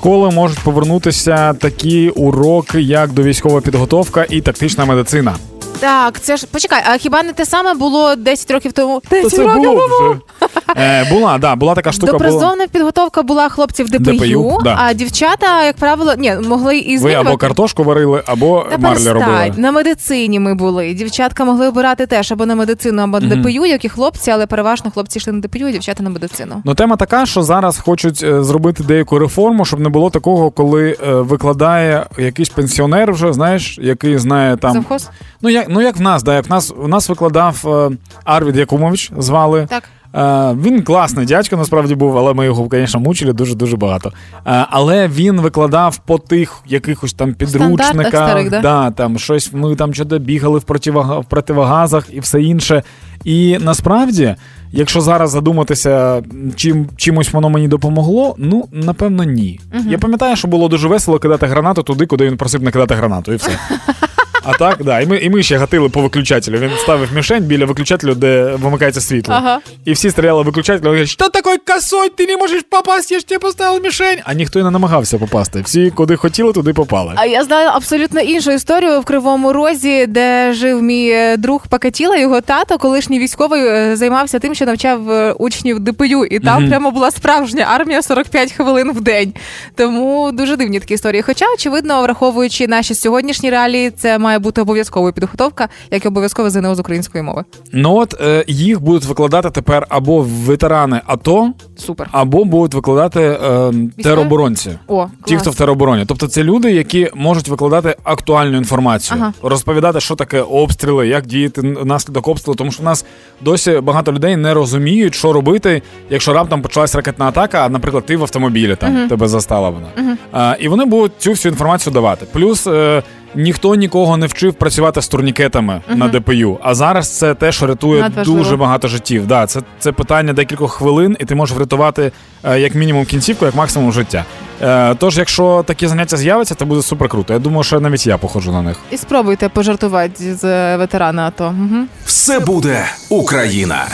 Школи 0.08 0.32
можуть 0.32 0.60
повернутися 0.60 1.54
такі 1.54 2.10
уроки, 2.10 2.82
як 2.82 3.12
довійськова 3.12 3.62
підготовка 3.62 4.26
і 4.30 4.42
тактична 4.42 4.86
медицина. 4.86 5.36
Так, 5.80 6.22
це 6.22 6.38
ж 6.38 6.48
почекай, 6.52 6.84
а 6.86 6.98
хіба 6.98 7.24
не 7.24 7.34
те 7.34 7.46
саме 7.46 7.74
було 7.74 8.16
10 8.16 8.52
років 8.52 8.72
тому? 8.72 9.02
10 9.10 9.40
років 9.40 9.62
було 9.62 9.88
тому. 9.88 10.10
вже. 10.10 10.47
Е, 10.78 11.06
була, 11.10 11.38
да, 11.38 11.56
була 11.56 11.76
така 11.76 11.92
штука. 11.92 12.12
Була. 12.12 12.30
Допризовна 12.30 12.68
підготовка 12.68 13.24
була 13.24 13.50
хлопців 13.50 13.90
ДПЮ, 13.90 14.00
ДПЮ, 14.00 14.58
да. 14.64 14.76
а 14.80 14.94
дівчата, 14.94 15.66
як 15.66 15.76
правило, 15.76 16.14
ні, 16.18 16.34
могли 16.48 16.78
і 16.78 16.98
Ви 16.98 17.14
або 17.14 17.38
картошку 17.38 17.84
варили, 17.84 18.24
або 18.26 18.66
Та 18.70 18.78
марлі 18.78 19.04
перестань. 19.04 19.14
робили. 19.14 19.54
На 19.58 19.72
медицині 19.72 20.40
ми 20.40 20.54
були. 20.56 20.94
Дівчатка 20.94 21.46
могли 21.46 21.68
обирати 21.68 22.06
теж 22.06 22.32
або 22.32 22.46
на 22.46 22.56
медицину, 22.56 23.02
або 23.02 23.20
на 23.20 23.36
ДПЮ, 23.36 23.66
як 23.66 23.86
і 23.86 23.90
хлопці, 23.90 24.32
але 24.32 24.46
переважно 24.46 24.92
хлопці 24.92 25.18
йшли 25.20 25.34
на 25.34 25.40
ДПЮ, 25.40 25.68
а 25.68 25.72
дівчата 25.72 26.04
на 26.04 26.10
медицину. 26.10 26.62
Ну, 26.66 26.76
тема 26.76 26.96
така, 26.96 27.26
що 27.26 27.44
зараз 27.44 27.78
хочуть 27.80 28.24
е, 28.24 28.44
зробити 28.44 28.84
деяку 28.84 29.20
реформу, 29.20 29.66
щоб 29.66 29.80
не 29.80 29.90
було 29.90 30.10
такого, 30.10 30.52
коли 30.52 30.98
е, 31.08 31.14
викладає 31.14 32.06
якийсь 32.18 32.50
пенсіонер, 32.50 33.12
вже 33.12 33.34
знаєш, 33.34 33.80
який 33.82 34.18
знає 34.18 34.58
там. 34.58 34.74
Завхоз? 34.74 35.10
Ну 35.42 35.50
як 35.50 35.66
ну 35.70 35.82
як 35.82 35.98
в 35.98 36.02
нас, 36.02 36.24
да, 36.24 36.36
як 36.36 36.48
в 36.48 36.50
нас 36.50 36.74
у 36.84 36.88
нас 36.88 37.10
викладав 37.10 37.90
Арвід 38.24 38.58
Якумович, 38.58 39.12
звали. 39.18 39.68
Так. 39.70 39.84
Е, 40.16 40.56
він 40.62 40.84
класний 40.84 41.26
дядько, 41.26 41.58
насправді 41.58 41.96
був, 41.96 42.18
але 42.18 42.34
ми 42.34 42.46
його, 42.46 42.68
звісно, 42.72 43.00
мучили 43.00 43.34
дуже 43.34 43.56
дуже 43.56 43.78
багато. 43.78 44.12
Е, 44.46 44.66
але 44.70 45.08
він 45.08 45.42
викладав 45.42 45.98
по 45.98 46.18
тих 46.18 46.60
якихось 46.68 47.14
там 47.14 47.34
підручниках, 47.34 48.08
старих, 48.08 48.50
да? 48.50 48.62
да, 48.62 48.92
там 48.92 49.20
щось 49.20 49.54
ми 49.54 49.76
там 49.76 49.94
чого 49.94 50.20
бігали 50.20 50.60
в 50.60 50.64
противога, 50.64 51.20
в 51.20 51.26
противогазах 51.26 52.08
і 52.12 52.20
все 52.20 52.42
інше. 52.42 52.84
І 53.24 53.58
насправді, 53.62 54.36
якщо 54.72 55.02
зараз 55.02 55.32
задуматися, 55.32 56.24
чим 56.56 56.90
чимось 56.96 57.34
воно 57.34 57.50
мені 57.50 57.68
допомогло, 57.68 58.36
ну 58.38 58.68
напевно 58.72 59.24
ні. 59.24 59.60
Я 59.90 59.98
пам'ятаю, 59.98 60.36
що 60.36 60.48
було 60.48 60.68
дуже 60.68 60.88
весело 60.88 61.20
кидати 61.20 61.46
гранату 61.46 61.84
туди, 61.84 62.06
куди 62.06 62.26
він 62.26 62.38
просив 62.38 62.64
не 62.64 62.72
кидати 62.72 62.96
гранату, 62.96 63.34
і 63.34 63.36
все. 63.36 63.52
А 64.48 64.54
так, 64.54 64.84
да. 64.84 65.00
І 65.00 65.06
ми, 65.06 65.18
і 65.18 65.30
ми 65.30 65.44
ще 65.44 65.58
гатили 65.58 65.90
по 65.90 66.02
виключателю. 66.02 66.58
Він 66.58 66.70
ставив 66.78 67.14
мішень 67.14 67.44
біля 67.44 67.66
виключателю, 67.66 68.16
де 68.16 68.44
вимикається 68.44 69.02
світло. 69.02 69.36
Ага. 69.38 69.60
І 69.86 69.92
всі 69.94 70.12
стріляли 70.12 70.42
в 70.42 70.46
виключатель, 70.46 70.80
він 70.80 70.88
говорить, 70.88 71.10
що 71.10 71.30
такий 71.30 71.58
косой, 71.58 72.10
ти 72.10 72.26
не 72.26 72.38
можеш 72.38 72.62
попасти, 72.70 73.14
я 73.14 73.20
ж 73.20 73.28
тебе 73.28 73.40
поставив 73.40 73.84
мішень. 73.84 74.18
А 74.24 74.34
ніхто 74.34 74.60
й 74.60 74.64
не 74.64 74.72
намагався 74.72 75.18
попасти. 75.18 75.62
Всі, 75.62 75.92
куди 75.92 76.16
хотіли, 76.16 76.54
туди 76.54 76.74
попали. 76.74 77.14
А 77.16 77.26
я 77.26 77.44
знаю 77.44 77.70
абсолютно 77.74 78.22
іншу 78.22 78.52
історію 78.52 79.00
в 79.00 79.06
Кривому 79.06 79.54
Розі, 79.54 80.06
де 80.08 80.54
жив 80.54 80.82
мій 80.82 81.10
е, 81.10 81.38
друг 81.38 81.68
Пакатіла. 81.68 82.18
Його 82.18 82.42
тато, 82.42 82.78
колишній 82.78 83.20
військовий, 83.20 83.62
е, 83.68 83.96
займався 83.96 84.40
тим, 84.40 84.56
що 84.56 84.66
навчав 84.66 85.12
е, 85.12 85.32
учнів 85.32 85.80
ДПЮ, 85.80 86.26
і 86.26 86.40
там 86.40 86.70
прямо 86.70 86.92
була 86.92 87.12
справжня 87.12 87.68
армія 87.70 88.02
45 88.02 88.52
хвилин 88.52 88.92
в 88.92 89.02
день. 89.02 89.34
Тому 89.76 90.32
дуже 90.34 90.56
дивні 90.56 90.80
такі 90.80 90.94
історії. 90.94 91.22
Хоча, 91.22 91.46
очевидно, 91.54 92.02
враховуючи 92.02 92.68
наші 92.68 92.96
сьогоднішні 92.96 93.50
реалії, 93.50 93.92
це 93.92 94.18
має 94.18 94.37
бути 94.40 94.62
обов'язковою 94.62 95.14
підготовка, 95.14 95.70
як 95.92 96.06
і 96.06 96.08
обов'язкове 96.08 96.50
ЗНО 96.50 96.76
з 96.76 96.80
української 96.80 97.24
мови. 97.24 97.44
Ну 97.74 97.96
от 97.96 98.22
е, 98.22 98.44
їх 98.48 98.82
будуть 98.82 99.06
викладати 99.06 99.50
тепер 99.50 99.86
або 99.90 100.22
ветерани 100.22 101.02
АТО, 101.06 101.54
Супер. 101.78 102.10
або 102.12 102.44
будуть 102.46 102.74
викладати 102.74 103.22
е, 103.22 103.72
тероборонці. 104.04 104.72
О, 104.88 105.08
Ті, 105.26 105.38
хто 105.38 105.50
в 105.50 105.56
теробороні. 105.56 106.06
Тобто 106.08 106.28
це 106.28 106.44
люди, 106.44 106.72
які 106.72 107.10
можуть 107.16 107.48
викладати 107.48 107.96
актуальну 108.04 108.58
інформацію, 108.58 109.18
Ага. 109.22 109.34
розповідати, 109.44 110.00
що 110.00 110.16
таке 110.16 110.42
обстріли, 110.42 111.08
як 111.08 111.26
діяти 111.26 111.62
внаслідок 111.62 112.28
обстрілу. 112.28 112.56
Тому 112.56 112.72
що 112.72 112.82
в 112.84 112.86
нас 112.86 113.06
досі 113.42 113.80
багато 113.84 114.14
людей 114.14 114.36
не 114.36 114.54
розуміють, 114.54 115.16
що 115.16 115.34
робити, 115.34 115.82
якщо 116.10 116.34
раптом 116.34 116.62
почалась 116.62 116.96
ракетна 116.96 117.26
атака, 117.26 117.66
а, 117.66 117.70
наприклад, 117.70 118.06
ти 118.06 118.18
в 118.18 118.22
автомобілі 118.22 118.76
там 118.76 119.10
тебе 119.10 119.28
застала 119.28 119.70
вона. 119.70 120.18
А, 120.32 120.56
і 120.60 120.68
вони 120.68 120.86
будуть 120.86 121.12
цю 121.18 121.32
всю 121.32 121.52
інформацію 121.52 121.94
давати. 121.94 122.26
Плюс. 122.34 122.68
Е, 122.68 123.04
Ніхто 123.36 123.76
нікого 123.76 124.18
не 124.18 124.28
вчив 124.28 124.54
працювати 124.54 125.02
з 125.02 125.08
турнікетами 125.08 125.82
на 125.90 126.08
ДПЮ. 126.08 126.60
А 126.64 126.76
зараз 126.76 127.18
це 127.18 127.34
те, 127.34 127.52
що 127.52 127.68
рятує 127.68 128.02
Надважливо. 128.02 128.40
дуже 128.40 128.56
багато 128.56 128.88
життів. 128.88 129.28
Да, 129.28 129.48
це, 129.48 129.62
це 129.80 129.92
питання 129.92 130.34
декількох 130.34 130.74
хвилин, 130.74 131.18
і 131.20 131.26
ти 131.26 131.36
можеш 131.36 131.56
врятувати 131.56 132.12
е, 132.44 132.60
як 132.60 132.76
мінімум 132.76 133.06
кінцівку, 133.06 133.46
як 133.46 133.56
максимум 133.56 133.92
життя. 133.92 134.26
Е, 134.62 134.96
тож, 134.96 135.18
якщо 135.18 135.64
такі 135.68 135.88
заняття 135.88 136.18
з'являться, 136.18 136.56
це 136.56 136.66
буде 136.66 136.82
супер 136.82 137.10
круто. 137.10 137.34
Я 137.34 137.40
думаю, 137.40 137.64
що 137.64 137.80
навіть 137.80 138.08
я 138.08 138.18
походжу 138.18 138.52
на 138.52 138.62
них. 138.62 138.78
І 138.92 138.98
спробуйте 138.98 139.50
пожартувати 139.50 140.36
з 140.36 140.44
е, 140.44 140.78
ветерана 140.78 141.28
АТО. 141.28 141.46
Угу. 141.46 141.86
Все 142.06 142.40
буде 142.40 142.86
Україна 143.10 143.86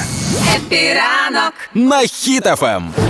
Епіранок 0.56 1.54
на 1.74 2.02
Ем. 2.62 3.03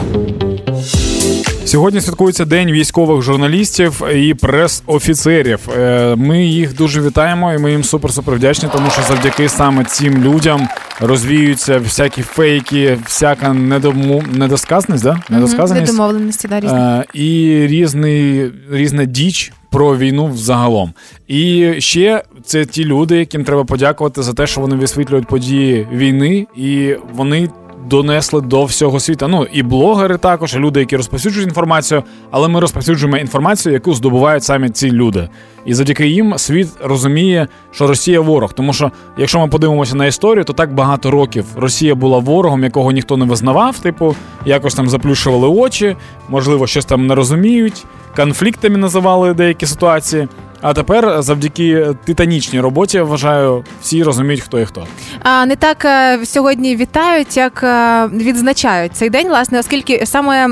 Сьогодні 1.74 2.02
святкується 2.02 2.46
День 2.46 2.72
військових 2.72 3.22
журналістів 3.22 4.02
і 4.16 4.34
прес-офіцерів. 4.34 5.60
Е, 5.78 6.16
Ми 6.16 6.46
їх 6.46 6.76
дуже 6.76 7.02
вітаємо, 7.02 7.54
і 7.54 7.58
ми 7.58 7.72
їм 7.72 7.82
супер-супер 7.82 8.36
вдячні, 8.36 8.70
тому 8.74 8.90
що 8.90 9.02
завдяки 9.02 9.50
саме 9.50 9.84
цим 9.84 10.24
людям 10.24 10.68
розвіються 11.00 11.78
всякі 11.78 12.22
фейки, 12.22 12.98
всяка 13.06 13.54
недому... 13.54 14.24
недосказаність, 14.34 15.04
да? 15.04 15.22
недосказаність. 15.30 15.92
Недомовленості, 15.92 16.48
да, 16.48 16.60
різні. 16.60 16.78
Е, 16.78 17.04
і 17.14 17.60
різний, 17.68 18.52
різна 18.72 19.06
діч 19.06 19.54
про 19.70 19.98
війну 19.98 20.28
взагалом. 20.28 20.94
І 21.28 21.74
ще 21.78 22.24
це 22.46 22.66
ті 22.66 22.86
люди, 22.86 23.18
яким 23.18 23.44
треба 23.44 23.64
подякувати 23.64 24.24
за 24.24 24.34
те, 24.34 24.48
що 24.48 24.62
вони 24.62 24.76
висвітлюють 24.76 25.28
події 25.28 25.88
війни, 25.94 26.48
і 26.56 26.96
вони. 27.14 27.50
Донесли 27.90 28.42
до 28.42 28.66
всього 28.66 29.00
світу. 29.00 29.28
Ну 29.28 29.48
і 29.52 29.64
блогери 29.64 30.18
також, 30.18 30.54
і 30.56 30.60
люди, 30.60 30.80
які 30.80 30.98
розповсюджують 30.98 31.48
інформацію, 31.48 32.04
але 32.32 32.48
ми 32.48 32.60
розповсюджуємо 32.60 33.18
інформацію, 33.18 33.74
яку 33.74 33.94
здобувають 33.94 34.44
самі 34.44 34.70
ці 34.70 34.92
люди. 34.92 35.30
І 35.66 35.74
завдяки 35.74 36.08
їм 36.08 36.38
світ 36.38 36.68
розуміє, 36.84 37.48
що 37.72 37.88
Росія 37.88 38.22
ворог. 38.22 38.54
Тому 38.54 38.74
що, 38.74 38.92
якщо 39.18 39.40
ми 39.40 39.48
подивимося 39.48 39.96
на 39.96 40.06
історію, 40.06 40.44
то 40.44 40.54
так 40.54 40.74
багато 40.74 41.12
років 41.12 41.46
Росія 41.56 41.96
була 41.96 42.18
ворогом, 42.18 42.64
якого 42.64 42.92
ніхто 42.92 43.18
не 43.18 43.26
визнавав. 43.26 43.80
Типу, 43.80 44.16
якось 44.46 44.76
там 44.76 44.90
заплющували 44.90 45.48
очі, 45.48 45.96
можливо, 46.30 46.68
щось 46.68 46.86
там 46.86 47.08
не 47.08 47.16
розуміють, 47.16 47.86
конфліктами 48.16 48.78
називали 48.78 49.34
деякі 49.34 49.66
ситуації. 49.66 50.28
А 50.66 50.74
тепер, 50.74 51.22
завдяки 51.22 51.88
титанічній 52.06 52.60
роботі, 52.60 52.98
я 52.98 53.04
вважаю, 53.04 53.66
всі 53.82 54.04
розуміють, 54.04 54.42
хто 54.42 54.60
і 54.60 54.66
хто. 54.66 54.88
А 55.24 55.46
не 55.46 55.56
так 55.56 55.86
е, 55.86 56.20
сьогодні 56.26 56.76
вітають, 56.76 57.38
як 57.38 57.64
е, 57.64 58.08
відзначають 58.08 58.96
цей 58.96 59.10
день, 59.10 59.28
власне, 59.28 59.60
оскільки 59.60 60.06
саме 60.06 60.48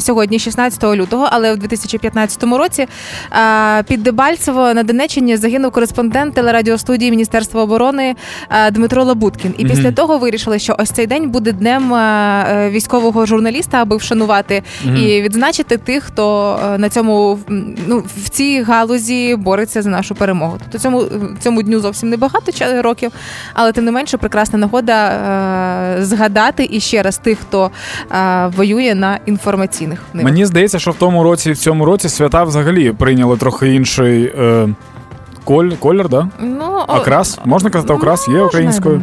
сьогодні, 0.00 0.38
16 0.38 0.84
лютого, 0.84 1.28
але 1.30 1.52
в 1.52 1.56
2015 1.56 2.42
році 2.42 2.86
е, 3.32 3.82
під 3.82 4.02
Дебальцево 4.02 4.74
на 4.74 4.82
Донеччині 4.82 5.36
загинув 5.36 5.70
кореспондент 5.70 6.34
телерадіостудії 6.34 7.10
Міністерства 7.10 7.62
оборони 7.62 8.14
Дмитро 8.72 9.04
Лабуткін. 9.04 9.54
І 9.58 9.64
після 9.64 9.92
того 9.92 10.18
вирішили, 10.18 10.58
що 10.58 10.76
ось 10.78 10.90
цей 10.90 11.06
день 11.06 11.30
буде 11.30 11.52
днем 11.52 11.94
військового 12.70 13.26
журналіста, 13.26 13.82
аби 13.82 13.96
вшанувати 13.96 14.62
і 14.96 15.22
відзначити 15.22 15.76
тих, 15.76 16.04
хто 16.04 16.58
на 16.78 16.88
цьому 16.88 17.38
ну 17.86 18.04
в 18.24 18.28
цій 18.28 18.62
галузі 18.62 19.36
бореться 19.52 19.82
за 19.82 19.90
нашу 19.90 20.14
перемогу. 20.14 20.56
Тобто 20.58 20.78
цьому 20.78 21.04
цьому 21.40 21.62
дню 21.62 21.80
зовсім 21.80 22.08
небагато 22.08 22.52
років, 22.82 23.12
але 23.54 23.72
тим 23.72 23.84
не 23.84 23.90
менше 23.90 24.16
прекрасна 24.16 24.58
нагода 24.58 25.08
е, 25.98 26.04
згадати 26.04 26.68
і 26.70 26.80
ще 26.80 27.02
раз 27.02 27.18
тих, 27.18 27.38
хто 27.38 27.70
е, 28.12 28.46
воює 28.56 28.94
на 28.94 29.18
інформаційних 29.26 30.02
нивах. 30.14 30.32
Мені 30.32 30.46
здається, 30.46 30.78
що 30.78 30.90
в 30.90 30.94
тому 30.94 31.22
році, 31.22 31.50
і 31.50 31.52
в 31.52 31.58
цьому 31.58 31.84
році 31.84 32.08
свята 32.08 32.44
взагалі 32.44 32.92
прийняли 32.92 33.36
трохи 33.36 33.74
інший 33.74 34.24
е, 34.24 34.68
коль, 35.44 35.70
колір, 35.70 36.08
да? 36.08 36.28
Ну, 36.40 36.84
Окрас? 36.88 37.38
Можна 37.44 37.70
казати, 37.70 37.92
окрас 37.92 38.28
є 38.28 38.34
можна, 38.34 38.46
українською. 38.46 39.02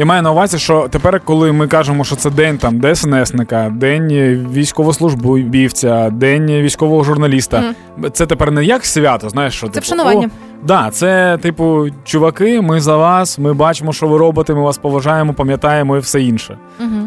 Я 0.00 0.06
маю 0.06 0.22
на 0.22 0.30
увазі, 0.30 0.58
що 0.58 0.88
тепер, 0.90 1.20
коли 1.24 1.52
ми 1.52 1.68
кажемо, 1.68 2.04
що 2.04 2.16
це 2.16 2.30
день 2.30 2.58
там 2.58 2.80
ДСНСника, 2.80 3.72
день 3.74 4.08
військовослужбовця, 4.52 6.10
день 6.10 6.46
військового 6.46 7.04
журналіста, 7.04 7.74
це 8.12 8.26
тепер 8.26 8.50
не 8.50 8.64
як 8.64 8.84
свято, 8.84 9.28
знаєш, 9.28 9.54
що 9.54 9.66
Це 9.66 9.72
типу, 9.72 9.84
вшанування. 9.84 10.26
О, 10.26 10.49
да, 10.62 10.90
це 10.92 11.38
типу, 11.42 11.86
чуваки, 12.04 12.60
ми 12.60 12.80
за 12.80 12.96
вас, 12.96 13.38
ми 13.38 13.52
бачимо, 13.52 13.92
що 13.92 14.06
ви 14.08 14.18
робите, 14.18 14.54
ми 14.54 14.60
вас 14.60 14.78
поважаємо, 14.78 15.32
пам'ятаємо 15.34 15.96
і 15.96 16.00
все 16.00 16.22
інше. 16.22 16.58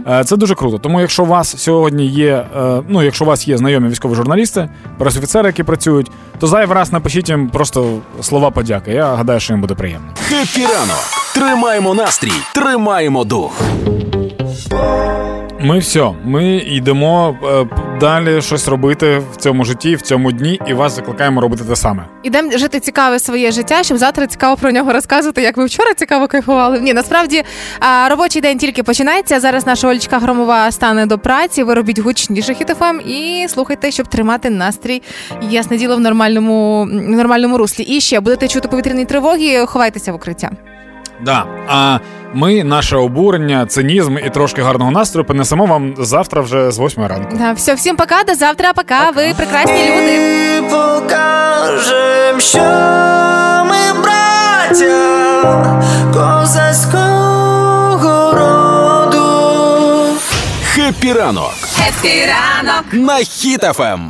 Е, 0.10 0.24
Це 0.24 0.38
дуже 0.38 0.56
круто. 0.56 0.78
Тому, 0.78 1.02
якщо 1.02 1.24
у 1.24 1.26
вас 1.26 1.58
сьогодні 1.58 2.06
є, 2.06 2.46
е, 2.58 2.82
ну 2.88 3.04
якщо 3.04 3.26
у 3.26 3.28
вас 3.28 3.48
є 3.48 3.58
знайомі 3.58 3.90
військові 3.90 4.16
журналісти, 4.16 4.70
пресофіцери, 4.98 5.48
які 5.50 5.64
працюють, 5.64 6.12
то 6.40 6.48
зайвий 6.48 6.76
раз 6.76 6.92
напишіть 6.94 7.30
їм 7.30 7.50
просто 7.50 8.00
слова 8.22 8.52
подяки. 8.52 8.92
Я 8.92 9.16
гадаю, 9.16 9.40
що 9.40 9.54
їм 9.54 9.62
буде 9.62 9.74
приємно. 9.74 10.08
Хеппі 10.30 10.62
ранок. 10.62 11.04
Тримаємо 11.34 11.94
настрій, 11.94 12.32
тримаємо 12.54 13.24
дух. 13.24 13.62
Ми 15.64 15.80
все, 15.80 16.12
ми 16.24 16.56
йдемо 16.56 17.38
е, 17.44 17.66
далі 18.00 18.42
щось 18.42 18.68
робити 18.68 19.22
в 19.34 19.36
цьому 19.38 19.66
житті, 19.66 19.96
в 19.96 20.02
цьому 20.02 20.32
дні, 20.32 20.60
і 20.68 20.74
вас 20.74 20.96
закликаємо 20.96 21.42
робити 21.42 21.64
те 21.64 21.76
саме. 21.76 22.06
Ідемо 22.24 22.52
жити 22.52 22.80
цікаве 22.80 23.20
своє 23.20 23.52
життя, 23.52 23.84
щоб 23.84 23.98
завтра 23.98 24.28
цікаво 24.28 24.58
про 24.58 24.72
нього 24.72 24.94
розказувати, 24.94 25.42
як 25.42 25.58
ви 25.58 25.66
вчора 25.66 25.94
цікаво 25.94 26.28
кайфували. 26.28 26.80
Ні, 26.80 26.94
насправді 26.94 27.44
робочий 28.10 28.42
день 28.42 28.58
тільки 28.58 28.84
починається. 28.84 29.40
Зараз 29.40 29.68
наша 29.68 29.88
Олечка 29.88 30.20
Громова 30.20 30.72
стане 30.72 31.06
до 31.06 31.20
праці. 31.20 31.64
Ви 31.64 31.74
робіть 31.74 32.00
гучніше 32.00 32.54
хітофем 32.54 33.02
і 33.08 33.46
слухайте, 33.50 33.92
щоб 33.92 34.08
тримати 34.08 34.50
настрій. 34.50 35.02
Ясне 35.42 35.78
діло 35.78 35.96
в 35.96 36.00
нормальному, 36.00 36.84
в 36.84 37.10
нормальному 37.10 37.58
руслі. 37.58 37.84
І 37.84 38.02
ще 38.02 38.20
будете 38.20 38.48
чути 38.48 38.68
повітряні 38.68 39.06
тривоги, 39.06 39.66
ховайтеся 39.66 40.12
в 40.12 40.16
укриття. 40.16 40.52
Да. 41.22 41.46
А 41.68 42.00
ми, 42.34 42.64
наше 42.64 42.96
обурення, 42.96 43.66
цинізм 43.66 44.18
і 44.26 44.30
трошки 44.30 44.62
гарного 44.62 44.92
настрою 44.92 45.26
принесемо 45.26 45.66
вам 45.66 45.94
завтра 45.98 46.42
вже 46.42 46.72
з 46.72 46.80
8 46.80 47.06
ранку. 47.06 47.38
Да, 47.38 47.52
все, 47.52 47.74
всім 47.74 47.96
пока, 47.96 48.24
до 48.24 48.36
завтра, 48.36 48.74
пока. 48.74 49.10
Ви 49.10 49.34
прекрасні 49.38 49.74
люди. 49.74 50.16
І 50.58 50.62
покажем, 50.62 52.40
що 52.40 52.60
ми 53.70 54.02
браття 54.02 55.84
козацького 56.14 58.34
роду. 58.34 60.16
Хеппі 60.66 61.14
ранок 61.14 61.54
Хеппі 61.88 62.40
ранок 62.40 62.84
на 62.92 63.14
Хіт 63.14 63.69
FM. 63.69 64.10